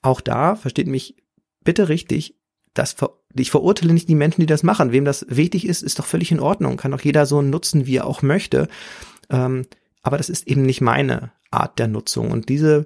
Auch 0.00 0.22
da, 0.22 0.56
versteht 0.56 0.86
mich 0.86 1.16
bitte 1.64 1.88
richtig, 1.88 2.36
das 2.74 2.92
ver 2.92 3.10
ich 3.34 3.50
verurteile 3.50 3.94
nicht 3.94 4.10
die 4.10 4.14
Menschen, 4.14 4.42
die 4.42 4.46
das 4.46 4.62
machen. 4.62 4.92
Wem 4.92 5.06
das 5.06 5.24
wichtig 5.28 5.66
ist, 5.66 5.82
ist 5.82 5.98
doch 5.98 6.04
völlig 6.04 6.30
in 6.32 6.40
Ordnung. 6.40 6.76
Kann 6.76 6.90
doch 6.90 7.00
jeder 7.00 7.24
so 7.24 7.40
nutzen, 7.40 7.86
wie 7.86 7.96
er 7.96 8.06
auch 8.06 8.20
möchte. 8.20 8.68
Ähm, 9.30 9.64
aber 10.02 10.18
das 10.18 10.28
ist 10.28 10.46
eben 10.46 10.62
nicht 10.62 10.82
meine 10.82 11.32
Art 11.50 11.78
der 11.78 11.88
Nutzung. 11.88 12.30
Und 12.30 12.50
diese 12.50 12.84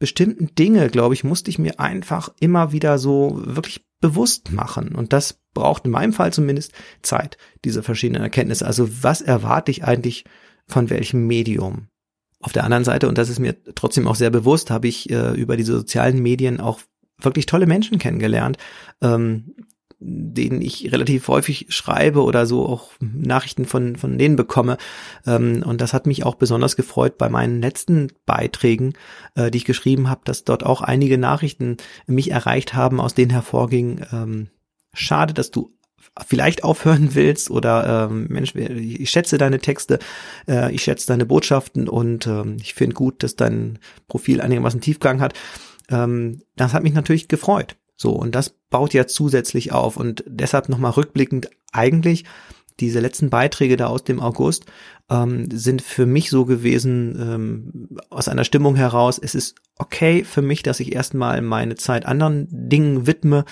bestimmten 0.00 0.54
Dinge, 0.56 0.90
glaube 0.90 1.14
ich, 1.14 1.22
musste 1.22 1.50
ich 1.50 1.58
mir 1.58 1.78
einfach 1.78 2.30
immer 2.40 2.72
wieder 2.72 2.98
so 2.98 3.40
wirklich 3.44 3.86
bewusst 4.00 4.52
machen. 4.52 4.94
Und 4.94 5.12
das 5.12 5.40
braucht 5.54 5.84
in 5.84 5.90
meinem 5.90 6.12
Fall 6.12 6.32
zumindest 6.32 6.72
Zeit, 7.02 7.38
diese 7.64 7.82
verschiedenen 7.82 8.22
Erkenntnisse. 8.22 8.66
Also 8.66 9.02
was 9.02 9.22
erwarte 9.22 9.70
ich 9.70 9.84
eigentlich 9.84 10.24
von 10.66 10.90
welchem 10.90 11.26
Medium? 11.26 11.88
Auf 12.40 12.52
der 12.52 12.64
anderen 12.64 12.84
Seite, 12.84 13.08
und 13.08 13.16
das 13.18 13.30
ist 13.30 13.38
mir 13.38 13.56
trotzdem 13.74 14.06
auch 14.06 14.14
sehr 14.14 14.30
bewusst, 14.30 14.70
habe 14.70 14.88
ich 14.88 15.10
äh, 15.10 15.32
über 15.32 15.56
diese 15.56 15.72
sozialen 15.72 16.20
Medien 16.22 16.60
auch 16.60 16.80
wirklich 17.18 17.46
tolle 17.46 17.66
Menschen 17.66 17.98
kennengelernt, 17.98 18.58
ähm, 19.00 19.54
denen 19.98 20.60
ich 20.60 20.92
relativ 20.92 21.26
häufig 21.28 21.66
schreibe 21.70 22.22
oder 22.22 22.44
so 22.44 22.66
auch 22.66 22.90
Nachrichten 23.00 23.64
von, 23.64 23.96
von 23.96 24.18
denen 24.18 24.36
bekomme. 24.36 24.76
Ähm, 25.26 25.62
und 25.64 25.80
das 25.80 25.94
hat 25.94 26.06
mich 26.06 26.24
auch 26.24 26.34
besonders 26.34 26.76
gefreut 26.76 27.16
bei 27.16 27.28
meinen 27.28 27.62
letzten 27.62 28.08
Beiträgen, 28.26 28.92
äh, 29.34 29.50
die 29.50 29.58
ich 29.58 29.64
geschrieben 29.64 30.10
habe, 30.10 30.20
dass 30.24 30.44
dort 30.44 30.64
auch 30.64 30.82
einige 30.82 31.16
Nachrichten 31.16 31.78
mich 32.06 32.30
erreicht 32.30 32.74
haben, 32.74 33.00
aus 33.00 33.14
denen 33.14 33.30
hervorging, 33.30 34.04
ähm, 34.12 34.48
schade, 34.92 35.32
dass 35.32 35.50
du 35.50 35.72
vielleicht 36.26 36.64
aufhören 36.64 37.14
willst 37.14 37.50
oder 37.50 38.08
ähm, 38.10 38.26
Mensch, 38.28 38.54
ich 38.54 39.10
schätze 39.10 39.38
deine 39.38 39.58
Texte, 39.58 39.98
äh, 40.48 40.72
ich 40.74 40.82
schätze 40.82 41.06
deine 41.06 41.26
Botschaften 41.26 41.88
und 41.88 42.26
ähm, 42.26 42.56
ich 42.60 42.74
finde 42.74 42.94
gut, 42.94 43.22
dass 43.22 43.36
dein 43.36 43.78
Profil 44.08 44.40
einigermaßen 44.40 44.80
Tiefgang 44.80 45.20
hat. 45.20 45.34
Ähm, 45.90 46.42
das 46.56 46.72
hat 46.72 46.82
mich 46.82 46.94
natürlich 46.94 47.28
gefreut. 47.28 47.76
So, 47.96 48.12
und 48.12 48.34
das 48.34 48.50
baut 48.70 48.92
ja 48.94 49.06
zusätzlich 49.06 49.72
auf. 49.72 49.96
Und 49.96 50.24
deshalb 50.26 50.68
nochmal 50.68 50.92
rückblickend, 50.92 51.50
eigentlich 51.72 52.24
diese 52.80 53.00
letzten 53.00 53.30
Beiträge 53.30 53.76
da 53.76 53.86
aus 53.86 54.04
dem 54.04 54.20
August 54.20 54.66
ähm, 55.08 55.48
sind 55.50 55.80
für 55.80 56.06
mich 56.06 56.30
so 56.30 56.44
gewesen, 56.44 57.16
ähm, 57.18 57.98
aus 58.10 58.28
einer 58.28 58.44
Stimmung 58.44 58.76
heraus, 58.76 59.18
es 59.18 59.34
ist 59.34 59.54
okay 59.78 60.24
für 60.24 60.42
mich, 60.42 60.62
dass 60.62 60.80
ich 60.80 60.94
erstmal 60.94 61.40
meine 61.40 61.76
Zeit 61.76 62.04
anderen 62.06 62.48
Dingen 62.50 63.06
widme 63.06 63.44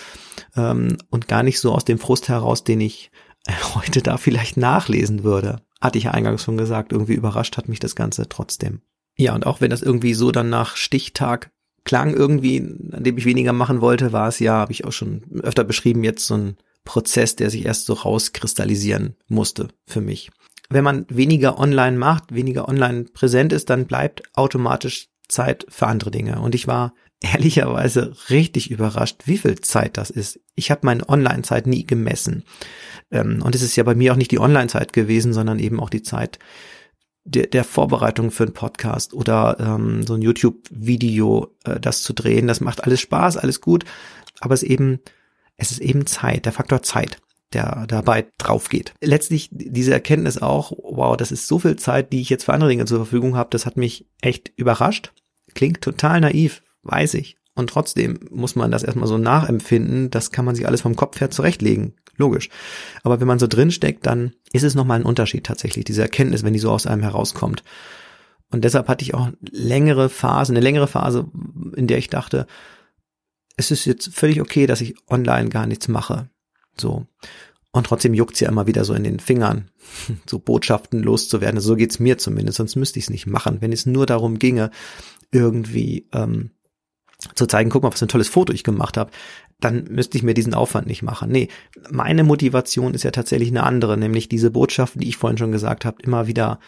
ähm, 0.57 0.99
und 1.11 1.29
gar 1.29 1.43
nicht 1.43 1.61
so 1.61 1.73
aus 1.73 1.85
dem 1.85 1.99
Frust 1.99 2.29
heraus, 2.29 2.65
den 2.65 2.81
ich 2.81 3.11
heute 3.75 4.03
da 4.03 4.19
vielleicht 4.19 4.57
nachlesen 4.57 5.25
würde. 5.25 5.63
Hatte 5.81 5.99
ich 5.99 6.05
ja 6.05 6.11
eingangs 6.13 6.43
schon 6.43 6.57
gesagt, 6.57 6.93
irgendwie 6.93 7.15
überrascht 7.15 7.57
hat 7.57 7.69
mich 7.69 7.81
das 7.81 7.95
Ganze 7.95 8.29
trotzdem. 8.29 8.83
Ja, 9.17 9.35
und 9.35 9.47
auch 9.47 9.61
wenn 9.61 9.71
das 9.71 9.83
irgendwie 9.83 10.15
so 10.15 10.33
dann 10.33 10.51
nach 10.51 10.77
Stichtag 10.77 11.51
klang 11.85 12.15
irgendwie, 12.15 12.59
an 12.93 13.05
dem 13.05 13.19
ich 13.19 13.25
weniger 13.25 13.53
machen 13.53 13.81
wollte, 13.81 14.13
war 14.13 14.29
es 14.29 14.39
ja, 14.39 14.55
habe 14.55 14.73
ich 14.73 14.85
auch 14.85 14.93
schon 14.93 15.23
öfter 15.43 15.65
beschrieben, 15.65 16.05
jetzt 16.05 16.27
so 16.27 16.37
ein 16.37 16.57
Prozess, 16.85 17.37
der 17.37 17.51
sich 17.51 17.65
erst 17.65 17.87
so 17.87 17.95
rauskristallisieren 17.95 19.17
musste 19.29 19.69
für 19.87 20.01
mich. 20.01 20.31
Wenn 20.71 20.85
man 20.85 21.07
weniger 21.09 21.59
online 21.59 21.97
macht, 21.97 22.35
weniger 22.35 22.69
online 22.69 23.05
präsent 23.05 23.53
ist, 23.53 23.71
dann 23.71 23.87
bleibt 23.87 24.23
automatisch 24.35 25.09
Zeit 25.29 25.67
für 25.69 25.87
andere 25.87 26.11
Dinge. 26.11 26.41
Und 26.41 26.55
ich 26.55 26.67
war 26.67 26.95
ehrlicherweise 27.21 28.15
richtig 28.29 28.71
überrascht, 28.71 29.23
wie 29.25 29.39
viel 29.39 29.61
Zeit 29.61 29.97
das 29.97 30.11
ist. 30.11 30.41
Ich 30.55 30.71
habe 30.71 30.81
meine 30.85 31.09
Online-Zeit 31.09 31.67
nie 31.67 31.87
gemessen. 31.87 32.45
Ähm, 33.11 33.43
und 33.43 33.55
es 33.55 33.63
ist 33.63 33.77
ja 33.77 33.85
bei 33.85 33.95
mir 33.95 34.13
auch 34.13 34.17
nicht 34.17 34.31
die 34.31 34.41
Online-Zeit 34.41 34.93
gewesen, 34.93 35.33
sondern 35.33 35.59
eben 35.59 35.81
auch 35.81 35.91
die 35.91 36.03
Zeit, 36.03 36.39
der, 37.25 37.47
der 37.47 37.65
Vorbereitung 37.65 38.31
für 38.31 38.45
einen 38.45 38.53
Podcast 38.53 39.15
oder 39.15 39.57
ähm, 39.59 40.07
so 40.07 40.15
ein 40.15 40.23
YouTube-Video, 40.23 41.49
äh, 41.65 41.81
das 41.81 42.03
zu 42.03 42.13
drehen. 42.13 42.47
Das 42.47 42.61
macht 42.61 42.85
alles 42.85 43.01
Spaß, 43.01 43.37
alles 43.37 43.61
gut, 43.61 43.85
aber 44.41 44.55
es 44.55 44.63
eben, 44.63 45.01
es 45.57 45.71
ist 45.71 45.81
eben 45.81 46.07
Zeit, 46.07 46.45
der 46.45 46.53
Faktor 46.53 46.83
Zeit, 46.83 47.19
der 47.53 47.87
dabei 47.89 48.27
drauf 48.39 48.69
geht. 48.69 48.95
Letztlich 49.01 49.49
diese 49.51 49.93
Erkenntnis 49.93 50.39
auch, 50.41 50.73
wow, 50.83 51.17
das 51.17 51.33
ist 51.33 51.49
so 51.49 51.59
viel 51.59 51.77
Zeit, 51.77 52.13
die 52.13 52.21
ich 52.21 52.31
jetzt 52.31 52.45
für 52.45 52.53
andere 52.53 52.71
Dinge 52.71 52.85
zur 52.85 52.99
Verfügung 52.99 53.37
habe, 53.37 53.51
das 53.51 53.67
hat 53.67 53.77
mich 53.77 54.07
echt 54.21 54.53
überrascht. 54.57 55.13
Klingt 55.55 55.81
total 55.81 56.21
naiv, 56.21 56.63
weiß 56.83 57.15
ich. 57.15 57.37
Und 57.55 57.71
trotzdem 57.71 58.19
muss 58.31 58.57
man 58.57 58.71
das 58.71 58.83
erstmal 58.83 59.07
so 59.07 59.17
nachempfinden. 59.17 60.11
Das 60.11 60.33
kann 60.33 60.45
man 60.45 60.57
sich 60.57 60.67
alles 60.67 60.81
vom 60.81 60.97
Kopf 60.97 61.21
her 61.21 61.31
zurechtlegen. 61.31 61.95
Logisch. 62.17 62.49
Aber 63.03 63.21
wenn 63.21 63.29
man 63.29 63.39
so 63.39 63.47
drin 63.47 63.71
steckt, 63.71 64.07
dann 64.07 64.33
ist 64.53 64.63
es 64.63 64.75
nochmal 64.75 65.01
ein 65.01 65.07
Unterschied 65.07 65.45
tatsächlich, 65.45 65.85
diese 65.85 66.03
Erkenntnis, 66.03 66.43
wenn 66.43 66.53
die 66.53 66.59
so 66.59 66.71
aus 66.71 66.87
einem 66.87 67.03
herauskommt. 67.03 67.63
Und 68.51 68.65
deshalb 68.65 68.89
hatte 68.89 69.05
ich 69.05 69.15
auch 69.15 69.31
längere 69.51 70.09
Phase, 70.09 70.53
eine 70.53 70.61
längere 70.61 70.87
Phase, 70.87 71.29
in 71.77 71.87
der 71.87 71.99
ich 71.99 72.09
dachte, 72.09 72.47
es 73.57 73.71
ist 73.71 73.85
jetzt 73.85 74.15
völlig 74.15 74.41
okay, 74.41 74.67
dass 74.67 74.81
ich 74.81 74.95
online 75.09 75.49
gar 75.49 75.67
nichts 75.67 75.89
mache. 75.89 76.31
So. 76.77 77.07
Und 77.73 77.87
trotzdem 77.87 78.15
juckt's 78.15 78.39
ja 78.39 78.49
immer 78.49 78.69
wieder 78.69 78.85
so 78.85 78.95
in 78.95 79.03
den 79.03 79.19
Fingern, 79.19 79.71
so 80.27 80.39
Botschaften 80.39 81.03
loszuwerden. 81.03 81.61
So 81.61 81.75
geht's 81.75 81.99
mir 81.99 82.19
zumindest, 82.19 82.59
sonst 82.59 82.77
müsste 82.77 82.99
ich 82.99 83.07
es 83.07 83.11
nicht 83.11 83.27
machen. 83.27 83.61
Wenn 83.61 83.73
es 83.73 83.87
nur 83.87 84.07
darum 84.07 84.39
ginge, 84.39 84.71
irgendwie 85.33 86.09
ähm, 86.13 86.51
zu 87.35 87.47
zeigen, 87.47 87.71
guck 87.71 87.83
mal, 87.83 87.93
was 87.93 87.99
für 87.99 88.07
ein 88.07 88.09
tolles 88.09 88.29
Foto 88.29 88.53
ich 88.53 88.65
gemacht 88.65 88.97
habe, 88.97 89.11
dann 89.61 89.85
müsste 89.85 90.19
ich 90.19 90.23
mir 90.23 90.35
diesen 90.35 90.55
Aufwand 90.55 90.87
nicht 90.87 91.03
machen. 91.03 91.31
Nee, 91.31 91.49
meine 91.91 92.25
Motivation 92.25 92.95
ist 92.95 93.05
ja 93.05 93.11
tatsächlich 93.11 93.49
eine 93.49 93.63
andere, 93.63 93.97
nämlich 93.97 94.29
diese 94.29 94.51
Botschaften, 94.51 95.01
die 95.01 95.09
ich 95.09 95.17
vorhin 95.17 95.39
schon 95.39 95.53
gesagt 95.53 95.85
habe, 95.85 96.03
immer 96.03 96.27
wieder 96.27 96.59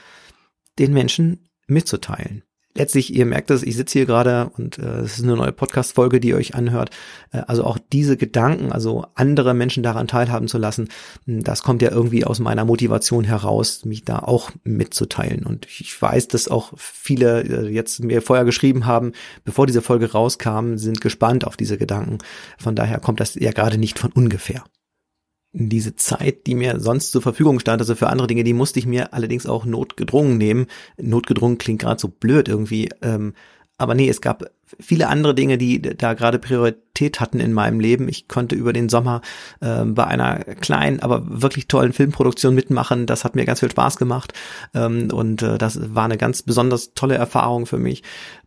den 0.78 0.92
Menschen 0.92 1.48
mitzuteilen 1.66 2.42
letztlich, 2.76 3.14
ihr 3.14 3.26
merkt 3.26 3.50
es, 3.50 3.62
ich 3.62 3.76
sitze 3.76 3.98
hier 3.98 4.06
gerade 4.06 4.50
und 4.56 4.78
äh, 4.78 5.00
es 5.00 5.18
ist 5.18 5.24
eine 5.24 5.36
neue 5.36 5.52
Podcast-Folge, 5.52 6.20
die 6.20 6.28
ihr 6.28 6.36
euch 6.36 6.54
anhört. 6.54 6.90
Äh, 7.32 7.42
also 7.46 7.64
auch 7.64 7.78
diese 7.92 8.16
Gedanken, 8.16 8.72
also 8.72 9.06
andere 9.14 9.54
Menschen 9.54 9.82
daran 9.82 10.08
teilhaben 10.08 10.48
zu 10.48 10.58
lassen, 10.58 10.88
hm, 11.26 11.42
das 11.42 11.62
kommt 11.62 11.82
ja 11.82 11.90
irgendwie 11.90 12.24
aus 12.24 12.38
meiner 12.38 12.64
Motivation 12.64 13.24
heraus, 13.24 13.84
mich 13.84 14.04
da 14.04 14.20
auch 14.20 14.50
mitzuteilen. 14.64 15.44
Und 15.44 15.66
ich 15.66 16.00
weiß, 16.00 16.28
dass 16.28 16.48
auch 16.48 16.72
viele 16.76 17.42
äh, 17.42 17.68
jetzt 17.68 18.02
mir 18.02 18.22
vorher 18.22 18.44
geschrieben 18.44 18.86
haben, 18.86 19.12
bevor 19.44 19.66
diese 19.66 19.82
Folge 19.82 20.12
rauskam, 20.12 20.76
sind 20.76 21.00
gespannt 21.00 21.46
auf 21.46 21.56
diese 21.56 21.78
Gedanken. 21.78 22.18
Von 22.58 22.74
daher 22.74 23.00
kommt 23.00 23.20
das 23.20 23.34
ja 23.34 23.52
gerade 23.52 23.78
nicht 23.78 23.98
von 23.98 24.12
ungefähr 24.12 24.64
diese 25.58 25.96
Zeit, 25.96 26.46
die 26.46 26.54
mir 26.54 26.80
sonst 26.80 27.12
zur 27.12 27.22
Verfügung 27.22 27.60
stand, 27.60 27.80
also 27.80 27.94
für 27.94 28.08
andere 28.08 28.26
Dinge, 28.26 28.44
die 28.44 28.52
musste 28.52 28.78
ich 28.78 28.86
mir 28.86 29.14
allerdings 29.14 29.46
auch 29.46 29.64
notgedrungen 29.64 30.36
nehmen. 30.36 30.66
Notgedrungen 30.98 31.58
klingt 31.58 31.80
gerade 31.80 32.00
so 32.00 32.08
blöd 32.08 32.48
irgendwie. 32.48 32.90
Ähm, 33.00 33.32
aber 33.78 33.94
nee, 33.94 34.08
es 34.08 34.20
gab 34.20 34.44
viele 34.80 35.08
andere 35.08 35.34
Dinge, 35.34 35.58
die 35.58 35.80
da 35.80 36.14
gerade 36.14 36.38
Priorität 36.38 37.20
hatten 37.20 37.40
in 37.40 37.52
meinem 37.52 37.80
Leben. 37.80 38.08
Ich 38.08 38.26
konnte 38.26 38.56
über 38.56 38.72
den 38.72 38.88
Sommer 38.88 39.20
äh, 39.60 39.84
bei 39.84 40.04
einer 40.06 40.38
kleinen, 40.38 41.00
aber 41.00 41.22
wirklich 41.42 41.68
tollen 41.68 41.92
Filmproduktion 41.92 42.54
mitmachen. 42.54 43.06
Das 43.06 43.24
hat 43.24 43.36
mir 43.36 43.44
ganz 43.44 43.60
viel 43.60 43.70
Spaß 43.70 43.96
gemacht 43.96 44.32
ähm, 44.74 45.10
und 45.12 45.42
äh, 45.42 45.58
das 45.58 45.94
war 45.94 46.04
eine 46.04 46.16
ganz 46.16 46.42
besonders 46.42 46.94
tolle 46.94 47.14
Erfahrung 47.14 47.66
für 47.66 47.78
mich. 47.78 48.02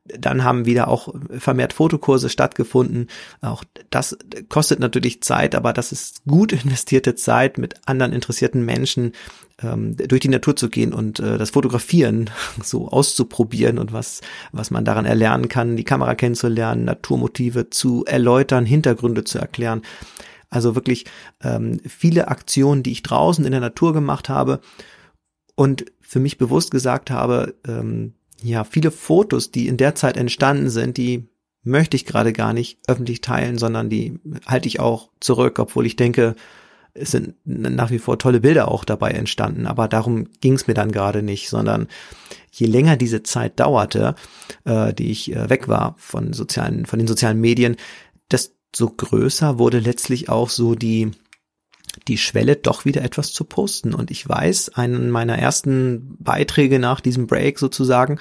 Dann 0.06 0.44
haben 0.44 0.66
wieder 0.66 0.88
auch 0.88 1.14
vermehrt 1.38 1.74
Fotokurse 1.74 2.30
stattgefunden. 2.30 3.08
Auch 3.42 3.64
das 3.92 4.18
kostet 4.50 4.80
natürlich 4.80 5.22
Zeit, 5.22 5.54
aber 5.56 5.72
das 5.72 5.92
ist 5.92 6.24
gut 6.26 6.52
investierte 6.64 7.16
Zeit 7.16 7.58
mit 7.58 7.76
anderen 7.86 8.14
interessierten 8.14 8.66
Menschen 8.66 9.14
ähm, 9.62 9.96
durch 9.98 10.22
die 10.22 10.30
Natur 10.30 10.56
zu 10.56 10.70
gehen 10.70 10.94
und 10.94 11.20
äh, 11.20 11.38
das 11.38 11.52
Fotografieren 11.52 12.30
so 12.64 12.90
auszuprobieren 12.90 13.78
und 13.78 13.94
was 13.94 14.22
was 14.52 14.72
man 14.72 14.86
daran 14.86 15.06
erlernen 15.06 15.50
kann, 15.50 15.76
die 15.76 15.84
Kamera 15.84 16.09
kennenzulernen, 16.16 16.86
Naturmotive 16.86 17.70
zu 17.70 18.06
erläutern, 18.06 18.66
Hintergründe 18.66 19.24
zu 19.24 19.39
erklären. 19.39 19.82
Also 20.50 20.75
wirklich 20.75 21.06
ähm, 21.44 21.80
viele 21.88 22.28
Aktionen, 22.28 22.84
die 22.84 22.92
ich 22.92 23.04
draußen 23.04 23.46
in 23.46 23.51
der 23.51 23.62
Natur 23.62 23.94
gemacht 23.94 24.30
habe 24.30 24.62
und 25.56 25.86
für 26.01 26.20
mich 26.20 26.38
bewusst 26.38 26.72
gesagt 26.72 27.12
habe, 27.12 27.56
ähm, 27.68 28.13
ja, 28.42 28.63
viele 28.63 28.92
Fotos, 28.92 29.51
die 29.51 29.68
in 29.68 29.78
der 29.78 29.96
Zeit 29.96 30.18
entstanden 30.18 30.70
sind, 30.70 30.98
die 30.98 31.28
möchte 31.63 31.98
ich 31.98 32.06
gerade 32.06 32.34
gar 32.34 32.54
nicht 32.54 32.80
öffentlich 32.88 33.22
teilen, 33.22 33.58
sondern 33.58 33.89
die 33.89 34.20
halte 34.46 34.68
ich 34.68 34.80
auch 34.80 35.10
zurück, 35.20 35.60
obwohl 35.60 35.86
ich 35.86 35.96
denke, 35.96 36.36
es 37.00 37.12
sind 37.12 37.36
nach 37.46 37.91
wie 37.91 38.00
vor 38.00 38.20
tolle 38.20 38.41
Bilder 38.41 38.70
auch 38.70 38.84
dabei 38.84 39.12
entstanden, 39.12 39.65
aber 39.65 39.88
darum 39.88 40.27
ging 40.41 40.53
es 40.53 40.68
mir 40.68 40.74
dann 40.74 40.91
gerade 40.91 41.24
nicht, 41.24 41.50
sondern 41.50 41.88
je 42.51 42.68
länger 42.68 42.98
diese 42.98 43.24
Zeit 43.24 43.60
dauerte, 43.60 44.15
äh, 44.65 44.94
die 44.94 45.12
ich 45.12 45.34
äh, 45.34 45.50
weg 45.50 45.68
war 45.68 45.96
von 45.98 46.34
sozialen, 46.34 46.86
von 46.86 47.00
den 47.00 47.08
sozialen 47.08 47.39
Medien, 47.39 47.77
desto 48.32 48.89
größer 48.89 49.60
wurde 49.60 49.79
letztlich 49.79 50.29
auch 50.29 50.50
so 50.50 50.75
die 50.75 51.12
die 52.08 52.18
Schwelle 52.18 52.56
doch 52.56 52.86
wieder 52.86 53.01
etwas 53.03 53.34
zu 53.34 53.44
posten. 53.44 53.94
Und 53.94 54.12
ich 54.12 54.27
weiß, 54.27 54.70
einen 54.70 55.10
meiner 55.10 55.38
ersten 55.38 56.15
Beiträge 56.20 56.79
nach 56.79 57.01
diesem 57.01 57.27
Break 57.27 57.60
sozusagen, 57.60 58.20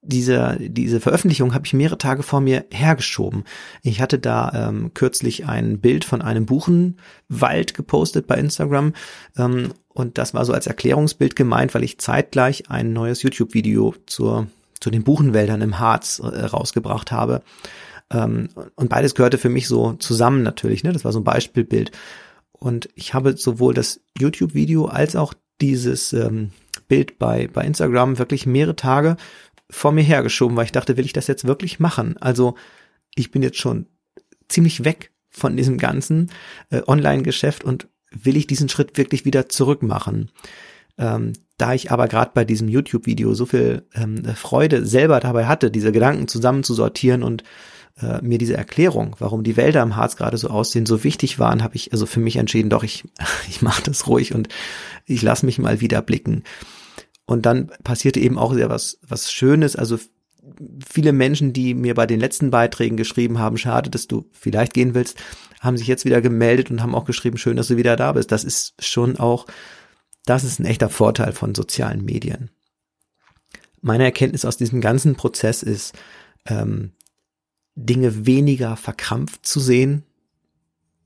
diese, 0.00 0.56
diese 0.60 1.00
Veröffentlichung 1.00 1.54
habe 1.54 1.66
ich 1.66 1.72
mehrere 1.72 1.98
Tage 1.98 2.22
vor 2.22 2.40
mir 2.40 2.64
hergeschoben. 2.70 3.44
Ich 3.82 4.00
hatte 4.00 4.18
da 4.18 4.68
ähm, 4.68 4.92
kürzlich 4.94 5.46
ein 5.46 5.80
Bild 5.80 6.04
von 6.04 6.22
einem 6.22 6.46
Buchenwald 6.46 7.74
gepostet 7.74 8.26
bei 8.26 8.36
Instagram 8.36 8.94
ähm, 9.36 9.72
und 9.98 10.16
das 10.16 10.32
war 10.32 10.44
so 10.44 10.52
als 10.52 10.68
Erklärungsbild 10.68 11.34
gemeint, 11.34 11.74
weil 11.74 11.82
ich 11.82 11.98
zeitgleich 11.98 12.70
ein 12.70 12.92
neues 12.92 13.22
YouTube-Video 13.22 13.96
zur, 14.06 14.46
zu 14.78 14.90
den 14.90 15.02
Buchenwäldern 15.02 15.60
im 15.60 15.80
Harz 15.80 16.20
äh, 16.20 16.44
rausgebracht 16.44 17.10
habe. 17.10 17.42
Ähm, 18.10 18.48
und 18.76 18.90
beides 18.90 19.16
gehörte 19.16 19.38
für 19.38 19.48
mich 19.48 19.66
so 19.66 19.94
zusammen 19.94 20.44
natürlich, 20.44 20.84
ne? 20.84 20.92
Das 20.92 21.04
war 21.04 21.10
so 21.10 21.18
ein 21.18 21.24
Beispielbild. 21.24 21.90
Und 22.52 22.88
ich 22.94 23.12
habe 23.12 23.36
sowohl 23.36 23.74
das 23.74 24.00
YouTube-Video 24.16 24.86
als 24.86 25.16
auch 25.16 25.34
dieses 25.60 26.12
ähm, 26.12 26.50
Bild 26.86 27.18
bei, 27.18 27.48
bei 27.52 27.64
Instagram 27.64 28.18
wirklich 28.18 28.46
mehrere 28.46 28.76
Tage 28.76 29.16
vor 29.70 29.92
mir 29.92 30.02
hergeschoben, 30.02 30.56
weil 30.56 30.64
ich 30.64 30.72
dachte, 30.72 30.96
will 30.96 31.04
ich 31.04 31.12
das 31.12 31.26
jetzt 31.26 31.46
wirklich 31.46 31.78
machen? 31.78 32.16
Also 32.18 32.54
ich 33.14 33.30
bin 33.30 33.42
jetzt 33.42 33.58
schon 33.58 33.86
ziemlich 34.48 34.84
weg 34.84 35.12
von 35.28 35.56
diesem 35.56 35.78
ganzen 35.78 36.30
äh, 36.70 36.82
Online-Geschäft 36.86 37.64
und 37.64 37.88
will 38.10 38.36
ich 38.36 38.46
diesen 38.46 38.68
Schritt 38.68 38.96
wirklich 38.96 39.24
wieder 39.24 39.48
zurück 39.48 39.82
machen? 39.82 40.30
Ähm, 40.96 41.32
da 41.58 41.74
ich 41.74 41.90
aber 41.90 42.08
gerade 42.08 42.30
bei 42.34 42.44
diesem 42.44 42.68
YouTube-Video 42.68 43.34
so 43.34 43.46
viel 43.46 43.86
ähm, 43.94 44.24
Freude 44.34 44.86
selber 44.86 45.20
dabei 45.20 45.46
hatte, 45.46 45.70
diese 45.70 45.92
Gedanken 45.92 46.28
zusammenzusortieren 46.28 47.22
und 47.22 47.44
äh, 48.00 48.20
mir 48.22 48.38
diese 48.38 48.56
Erklärung, 48.56 49.16
warum 49.18 49.42
die 49.42 49.56
Wälder 49.56 49.82
im 49.82 49.96
Harz 49.96 50.16
gerade 50.16 50.38
so 50.38 50.48
aussehen, 50.48 50.86
so 50.86 51.04
wichtig 51.04 51.38
waren, 51.38 51.62
habe 51.62 51.76
ich 51.76 51.92
also 51.92 52.06
für 52.06 52.20
mich 52.20 52.36
entschieden, 52.36 52.70
doch 52.70 52.84
ich 52.84 53.04
ich 53.48 53.62
mache 53.62 53.82
das 53.82 54.06
ruhig 54.06 54.34
und 54.34 54.48
ich 55.04 55.22
lasse 55.22 55.46
mich 55.46 55.58
mal 55.58 55.80
wieder 55.80 56.02
blicken. 56.02 56.44
Und 57.28 57.44
dann 57.44 57.70
passierte 57.84 58.20
eben 58.20 58.38
auch 58.38 58.54
sehr 58.54 58.70
was 58.70 58.98
was 59.06 59.30
Schönes, 59.30 59.76
also 59.76 59.98
viele 60.88 61.12
Menschen, 61.12 61.52
die 61.52 61.74
mir 61.74 61.94
bei 61.94 62.06
den 62.06 62.20
letzten 62.20 62.50
Beiträgen 62.50 62.96
geschrieben 62.96 63.38
haben, 63.38 63.58
schade, 63.58 63.90
dass 63.90 64.08
du 64.08 64.30
vielleicht 64.32 64.72
gehen 64.72 64.94
willst, 64.94 65.18
haben 65.60 65.76
sich 65.76 65.88
jetzt 65.88 66.06
wieder 66.06 66.22
gemeldet 66.22 66.70
und 66.70 66.80
haben 66.80 66.94
auch 66.94 67.04
geschrieben, 67.04 67.36
schön, 67.36 67.58
dass 67.58 67.68
du 67.68 67.76
wieder 67.76 67.96
da 67.96 68.12
bist. 68.12 68.32
Das 68.32 68.44
ist 68.44 68.82
schon 68.82 69.18
auch, 69.18 69.44
das 70.24 70.42
ist 70.42 70.58
ein 70.58 70.64
echter 70.64 70.88
Vorteil 70.88 71.32
von 71.32 71.54
sozialen 71.54 72.02
Medien. 72.02 72.50
Meine 73.82 74.04
Erkenntnis 74.04 74.46
aus 74.46 74.56
diesem 74.56 74.80
ganzen 74.80 75.14
Prozess 75.14 75.62
ist, 75.62 75.94
ähm, 76.46 76.92
Dinge 77.74 78.24
weniger 78.24 78.78
verkrampft 78.78 79.44
zu 79.44 79.60
sehen, 79.60 80.02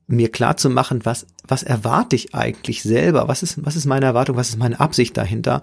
mir 0.07 0.31
klar 0.31 0.57
zu 0.57 0.71
machen, 0.71 1.05
was, 1.05 1.27
was 1.49 1.65
erwarte 1.65 2.15
ich 2.15 2.33
eigentlich 2.33 2.85
selber, 2.85 3.27
was 3.27 3.43
ist, 3.43 3.65
was 3.65 3.75
ist 3.75 3.87
meine 3.87 4.07
Erwartung, 4.07 4.37
was 4.37 4.51
ist 4.51 4.59
meine 4.59 4.79
Absicht 4.79 5.17
dahinter 5.17 5.63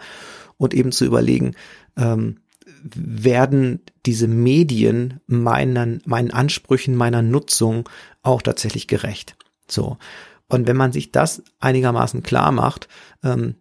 und 0.60 0.76
eben 0.76 0.92
zu 0.92 1.06
überlegen, 1.06 1.56
ähm, 1.98 2.42
werden 2.84 3.82
diese 4.06 4.28
Medien 4.28 5.22
meinen, 5.26 6.04
meinen 6.06 6.32
Ansprüchen, 6.32 6.96
meiner 6.96 7.24
Nutzung 7.24 7.90
auch 8.22 8.44
tatsächlich 8.44 8.88
gerecht. 8.88 9.36
So. 9.68 9.98
Und 10.48 10.68
wenn 10.68 10.78
man 10.78 10.92
sich 10.92 11.12
das 11.12 11.44
einigermaßen 11.60 12.22
klar 12.22 12.52
macht, 12.52 12.88
ähm, 13.24 13.56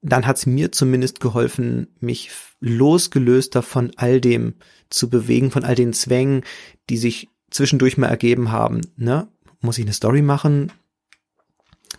dann 0.00 0.26
hat 0.26 0.38
es 0.38 0.46
mir 0.46 0.72
zumindest 0.72 1.20
geholfen, 1.20 1.88
mich 2.00 2.30
losgelöster 2.60 3.62
von 3.62 3.92
all 3.96 4.20
dem 4.20 4.54
zu 4.90 5.08
bewegen, 5.10 5.50
von 5.50 5.64
all 5.64 5.74
den 5.74 5.92
Zwängen, 5.92 6.42
die 6.88 6.96
sich 6.96 7.28
zwischendurch 7.50 7.98
mal 7.98 8.08
ergeben 8.08 8.50
haben. 8.50 8.80
Ne? 8.96 9.28
Muss 9.60 9.78
ich 9.78 9.84
eine 9.84 9.92
Story 9.92 10.22
machen? 10.22 10.72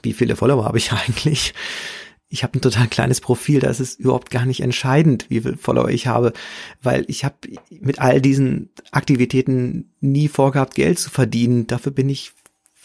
Wie 0.01 0.13
viele 0.13 0.35
Follower 0.35 0.65
habe 0.65 0.77
ich 0.77 0.91
eigentlich? 0.91 1.53
Ich 2.33 2.41
habe 2.41 2.57
ein 2.57 2.61
total 2.61 2.87
kleines 2.87 3.21
Profil, 3.21 3.59
da 3.59 3.69
ist 3.69 3.79
es 3.79 3.93
überhaupt 3.93 4.31
gar 4.31 4.47
nicht 4.47 4.61
entscheidend, 4.61 5.27
wie 5.29 5.41
viele 5.41 5.55
Follower 5.55 5.89
ich 5.89 6.07
habe, 6.07 6.33
weil 6.81 7.05
ich 7.07 7.23
habe 7.23 7.35
mit 7.69 7.99
all 7.99 8.21
diesen 8.21 8.71
Aktivitäten 8.89 9.93
nie 10.01 10.27
vorgehabt, 10.27 10.73
Geld 10.73 10.97
zu 10.97 11.11
verdienen. 11.11 11.67
Dafür 11.67 11.91
bin 11.91 12.09
ich 12.09 12.31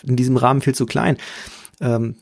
in 0.02 0.16
diesem 0.16 0.36
Rahmen 0.36 0.60
viel 0.60 0.74
zu 0.74 0.84
klein. 0.84 1.16
Ähm, 1.80 2.16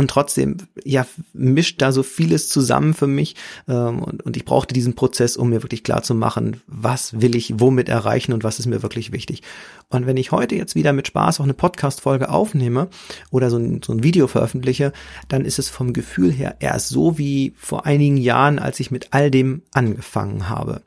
und 0.00 0.08
trotzdem, 0.08 0.56
ja, 0.82 1.06
mischt 1.34 1.82
da 1.82 1.92
so 1.92 2.02
vieles 2.02 2.48
zusammen 2.48 2.94
für 2.94 3.06
mich. 3.06 3.36
Ähm, 3.68 4.02
und, 4.02 4.22
und 4.22 4.34
ich 4.34 4.46
brauchte 4.46 4.72
diesen 4.72 4.94
Prozess, 4.94 5.36
um 5.36 5.50
mir 5.50 5.62
wirklich 5.62 5.84
klar 5.84 6.02
zu 6.02 6.14
machen, 6.14 6.62
was 6.66 7.20
will 7.20 7.36
ich 7.36 7.60
womit 7.60 7.90
erreichen 7.90 8.32
und 8.32 8.42
was 8.42 8.58
ist 8.58 8.64
mir 8.64 8.82
wirklich 8.82 9.12
wichtig. 9.12 9.42
Und 9.90 10.06
wenn 10.06 10.16
ich 10.16 10.32
heute 10.32 10.54
jetzt 10.54 10.74
wieder 10.74 10.94
mit 10.94 11.06
Spaß 11.06 11.38
auch 11.38 11.44
eine 11.44 11.52
Podcast-Folge 11.52 12.30
aufnehme 12.30 12.88
oder 13.30 13.50
so 13.50 13.58
ein, 13.58 13.82
so 13.84 13.92
ein 13.92 14.02
Video 14.02 14.26
veröffentliche, 14.26 14.94
dann 15.28 15.44
ist 15.44 15.58
es 15.58 15.68
vom 15.68 15.92
Gefühl 15.92 16.32
her 16.32 16.56
erst 16.60 16.88
so 16.88 17.18
wie 17.18 17.52
vor 17.58 17.84
einigen 17.84 18.16
Jahren, 18.16 18.58
als 18.58 18.80
ich 18.80 18.90
mit 18.90 19.08
all 19.10 19.30
dem 19.30 19.62
angefangen 19.72 20.48
habe. 20.48 20.80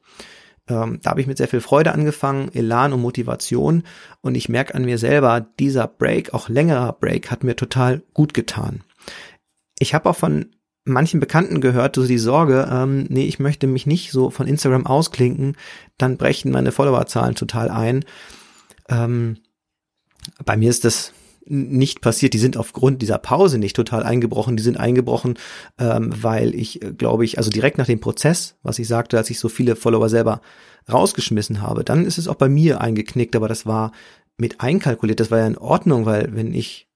Ähm, 0.67 0.99
da 1.03 1.11
habe 1.11 1.21
ich 1.21 1.27
mit 1.27 1.37
sehr 1.37 1.47
viel 1.47 1.61
Freude 1.61 1.91
angefangen, 1.91 2.49
Elan 2.53 2.93
und 2.93 3.01
Motivation. 3.01 3.83
Und 4.21 4.35
ich 4.35 4.49
merke 4.49 4.75
an 4.75 4.85
mir 4.85 4.97
selber, 4.97 5.45
dieser 5.59 5.87
Break, 5.87 6.33
auch 6.33 6.49
längerer 6.49 6.93
Break, 6.93 7.31
hat 7.31 7.43
mir 7.43 7.55
total 7.55 8.01
gut 8.13 8.33
getan. 8.33 8.81
Ich 9.79 9.93
habe 9.93 10.09
auch 10.09 10.15
von 10.15 10.47
manchen 10.85 11.19
Bekannten 11.19 11.61
gehört, 11.61 11.95
so 11.95 12.05
die 12.05 12.17
Sorge, 12.17 12.67
ähm, 12.71 13.05
nee, 13.09 13.25
ich 13.25 13.39
möchte 13.39 13.67
mich 13.67 13.85
nicht 13.85 14.11
so 14.11 14.29
von 14.29 14.47
Instagram 14.47 14.85
ausklinken, 14.85 15.55
dann 15.97 16.17
brechen 16.17 16.51
meine 16.51 16.71
Followerzahlen 16.71 17.35
total 17.35 17.69
ein. 17.69 18.03
Ähm, 18.89 19.37
bei 20.45 20.57
mir 20.57 20.69
ist 20.69 20.85
das 20.85 21.13
nicht 21.45 22.01
passiert. 22.01 22.33
Die 22.33 22.39
sind 22.39 22.57
aufgrund 22.57 23.01
dieser 23.01 23.17
Pause 23.17 23.57
nicht 23.57 23.75
total 23.75 24.03
eingebrochen. 24.03 24.55
Die 24.55 24.63
sind 24.63 24.77
eingebrochen, 24.79 25.37
ähm, 25.77 26.11
weil 26.15 26.55
ich, 26.55 26.81
äh, 26.81 26.93
glaube 26.93 27.25
ich, 27.25 27.37
also 27.37 27.49
direkt 27.49 27.77
nach 27.77 27.85
dem 27.85 27.99
Prozess, 27.99 28.55
was 28.63 28.79
ich 28.79 28.87
sagte, 28.87 29.17
als 29.17 29.29
ich 29.29 29.39
so 29.39 29.49
viele 29.49 29.75
Follower 29.75 30.09
selber 30.09 30.41
rausgeschmissen 30.91 31.61
habe, 31.61 31.83
dann 31.83 32.05
ist 32.05 32.17
es 32.17 32.27
auch 32.27 32.35
bei 32.35 32.49
mir 32.49 32.81
eingeknickt, 32.81 33.35
aber 33.35 33.47
das 33.47 33.65
war 33.65 33.91
mit 34.37 34.61
einkalkuliert. 34.61 35.19
Das 35.19 35.31
war 35.31 35.39
ja 35.39 35.47
in 35.47 35.57
Ordnung, 35.57 36.05
weil 36.05 36.35
wenn 36.35 36.53
ich 36.53 36.87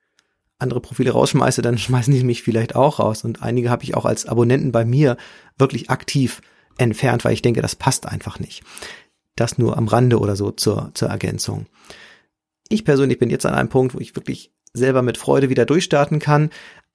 andere 0.59 0.81
Profile 0.81 1.11
rausschmeiße, 1.11 1.61
dann 1.61 1.77
schmeißen 1.77 2.13
die 2.13 2.23
mich 2.23 2.43
vielleicht 2.43 2.75
auch 2.75 2.99
raus. 2.99 3.23
Und 3.23 3.41
einige 3.41 3.69
habe 3.69 3.83
ich 3.83 3.95
auch 3.95 4.05
als 4.05 4.25
Abonnenten 4.25 4.71
bei 4.71 4.85
mir 4.85 5.17
wirklich 5.57 5.89
aktiv 5.89 6.41
entfernt, 6.77 7.25
weil 7.25 7.33
ich 7.33 7.41
denke, 7.41 7.61
das 7.61 7.75
passt 7.75 8.07
einfach 8.07 8.39
nicht. 8.39 8.63
Das 9.35 9.57
nur 9.57 9.77
am 9.77 9.87
Rande 9.87 10.19
oder 10.19 10.35
so 10.35 10.51
zur, 10.51 10.91
zur 10.93 11.09
Ergänzung. 11.09 11.67
Ich 12.69 12.85
persönlich 12.85 13.19
bin 13.19 13.29
jetzt 13.29 13.45
an 13.45 13.53
einem 13.53 13.69
Punkt, 13.69 13.95
wo 13.95 13.99
ich 13.99 14.15
wirklich 14.15 14.51
selber 14.73 15.01
mit 15.01 15.17
Freude 15.17 15.49
wieder 15.49 15.65
durchstarten 15.65 16.19
kann, 16.19 16.49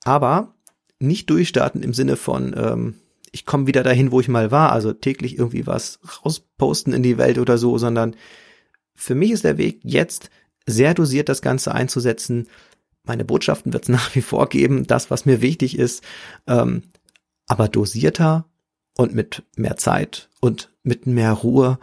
aber 0.04 0.54
nicht 0.98 1.30
durchstarten 1.30 1.82
im 1.82 1.94
Sinne 1.94 2.16
von, 2.16 2.54
ähm, 2.56 2.94
ich 3.32 3.46
komme 3.46 3.66
wieder 3.66 3.82
dahin, 3.82 4.12
wo 4.12 4.20
ich 4.20 4.28
mal 4.28 4.50
war, 4.50 4.72
also 4.72 4.92
täglich 4.92 5.38
irgendwie 5.38 5.66
was 5.66 5.98
rausposten 6.24 6.92
in 6.92 7.02
die 7.02 7.18
Welt 7.18 7.38
oder 7.38 7.58
so, 7.58 7.78
sondern 7.78 8.14
für 8.94 9.14
mich 9.14 9.30
ist 9.30 9.44
der 9.44 9.58
Weg 9.58 9.80
jetzt 9.82 10.30
sehr 10.66 10.94
dosiert 10.94 11.28
das 11.28 11.42
Ganze 11.42 11.74
einzusetzen. 11.74 12.46
Meine 13.04 13.24
Botschaften 13.24 13.72
wird 13.72 13.84
es 13.84 13.88
nach 13.90 14.14
wie 14.14 14.22
vor 14.22 14.48
geben, 14.48 14.86
das, 14.86 15.10
was 15.10 15.26
mir 15.26 15.42
wichtig 15.42 15.78
ist, 15.78 16.02
ähm, 16.46 16.82
aber 17.46 17.68
dosierter 17.68 18.46
und 18.96 19.14
mit 19.14 19.42
mehr 19.56 19.76
Zeit 19.76 20.28
und 20.40 20.70
mit 20.82 21.06
mehr 21.06 21.32
Ruhe. 21.32 21.78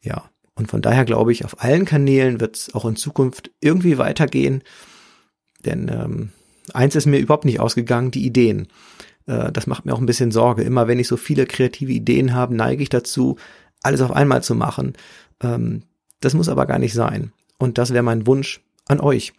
Ja, 0.00 0.30
und 0.54 0.70
von 0.70 0.82
daher 0.82 1.04
glaube 1.04 1.32
ich, 1.32 1.44
auf 1.44 1.62
allen 1.62 1.84
Kanälen 1.84 2.40
wird 2.40 2.56
es 2.56 2.74
auch 2.74 2.84
in 2.84 2.96
Zukunft 2.96 3.50
irgendwie 3.60 3.98
weitergehen. 3.98 4.62
Denn 5.64 5.88
ähm, 5.88 6.30
eins 6.74 6.94
ist 6.94 7.06
mir 7.06 7.18
überhaupt 7.18 7.44
nicht 7.44 7.60
ausgegangen, 7.60 8.10
die 8.10 8.26
Ideen. 8.26 8.68
Äh, 9.26 9.52
das 9.52 9.66
macht 9.66 9.86
mir 9.86 9.94
auch 9.94 10.00
ein 10.00 10.06
bisschen 10.06 10.30
Sorge. 10.30 10.62
Immer 10.62 10.88
wenn 10.88 10.98
ich 10.98 11.08
so 11.08 11.16
viele 11.16 11.46
kreative 11.46 11.92
Ideen 11.92 12.34
habe, 12.34 12.54
neige 12.54 12.82
ich 12.82 12.88
dazu, 12.88 13.36
alles 13.82 14.00
auf 14.00 14.10
einmal 14.10 14.42
zu 14.42 14.54
machen. 14.54 14.94
Ähm, 15.42 15.84
das 16.20 16.34
muss 16.34 16.48
aber 16.48 16.66
gar 16.66 16.78
nicht 16.78 16.94
sein. 16.94 17.32
Und 17.58 17.78
das 17.78 17.92
wäre 17.92 18.02
mein 18.02 18.26
Wunsch 18.26 18.60
an 18.86 19.00
euch. 19.00 19.32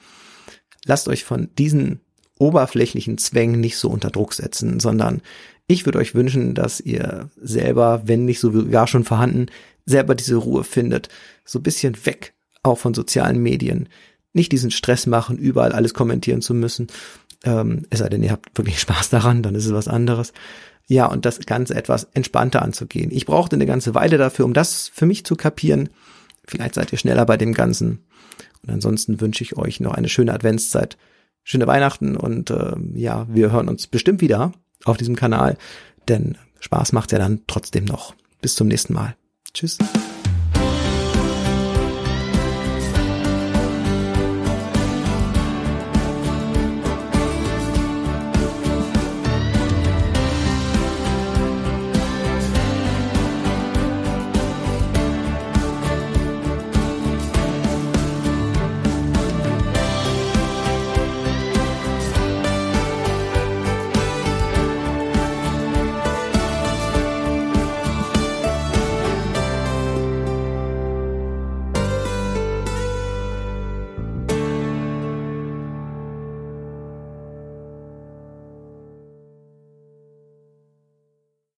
Lasst 0.86 1.08
euch 1.08 1.24
von 1.24 1.50
diesen 1.58 2.02
oberflächlichen 2.40 3.18
Zwängen 3.18 3.60
nicht 3.60 3.78
so 3.78 3.90
unter 3.90 4.10
Druck 4.10 4.34
setzen, 4.34 4.80
sondern 4.80 5.22
ich 5.68 5.86
würde 5.86 6.00
euch 6.00 6.14
wünschen, 6.14 6.56
dass 6.56 6.80
ihr 6.82 7.30
selber, 7.42 8.02
wenn 8.06 8.26
nicht 8.26 8.40
sogar 8.40 8.88
schon 8.88 9.06
vorhanden, 9.06 9.48
selber 9.86 10.16
diese 10.16 10.36
Ruhe 10.36 10.64
findet. 10.64 11.10
So 11.46 11.60
ein 11.60 11.64
bisschen 11.64 12.06
weg 12.06 12.34
auch 12.64 12.78
von 12.78 12.94
sozialen 12.94 13.42
Medien. 13.42 13.90
Nicht 14.34 14.52
diesen 14.52 14.72
Stress 14.72 15.06
machen, 15.06 15.38
überall 15.38 15.74
alles 15.74 15.94
kommentieren 15.94 16.42
zu 16.42 16.54
müssen. 16.54 16.88
Ähm, 17.44 17.86
es 17.90 18.00
sei 18.00 18.10
denn, 18.10 18.24
ihr 18.24 18.32
habt 18.32 18.58
wirklich 18.58 18.80
Spaß 18.82 19.10
daran, 19.10 19.44
dann 19.44 19.56
ist 19.56 19.66
es 19.66 19.74
was 19.74 19.88
anderes. 19.88 20.34
Ja, 20.88 21.06
und 21.06 21.26
das 21.26 21.40
Ganze 21.40 21.76
etwas 21.76 22.08
entspannter 22.14 22.62
anzugehen. 22.62 23.10
Ich 23.12 23.26
brauchte 23.26 23.56
eine 23.56 23.66
ganze 23.66 23.96
Weile 23.96 24.18
dafür, 24.18 24.46
um 24.46 24.54
das 24.54 24.92
für 24.94 25.06
mich 25.06 25.26
zu 25.26 25.36
kapieren. 25.36 25.90
Vielleicht 26.46 26.76
seid 26.76 26.92
ihr 26.92 26.98
schneller 26.98 27.26
bei 27.26 27.38
dem 27.38 27.54
Ganzen. 27.54 28.00
Und 28.64 28.74
ansonsten 28.74 29.22
wünsche 29.22 29.44
ich 29.44 29.58
euch 29.58 29.80
noch 29.80 29.94
eine 29.94 30.10
schöne 30.10 30.34
Adventszeit, 30.34 30.98
schöne 31.44 31.68
Weihnachten 31.68 32.16
und 32.16 32.50
äh, 32.50 32.76
ja, 32.96 33.28
wir 33.30 33.52
hören 33.52 33.68
uns 33.68 33.88
bestimmt 33.88 34.22
wieder 34.22 34.54
auf 34.86 34.98
diesem 34.98 35.16
Kanal, 35.16 35.58
denn 36.08 36.38
Spaß 36.60 36.94
macht 36.94 37.12
ja 37.12 37.20
dann 37.20 37.42
trotzdem 37.48 37.86
noch. 37.86 38.16
Bis 38.42 38.56
zum 38.56 38.68
nächsten 38.68 38.94
Mal. 38.94 39.16
Tschüss. 39.54 39.78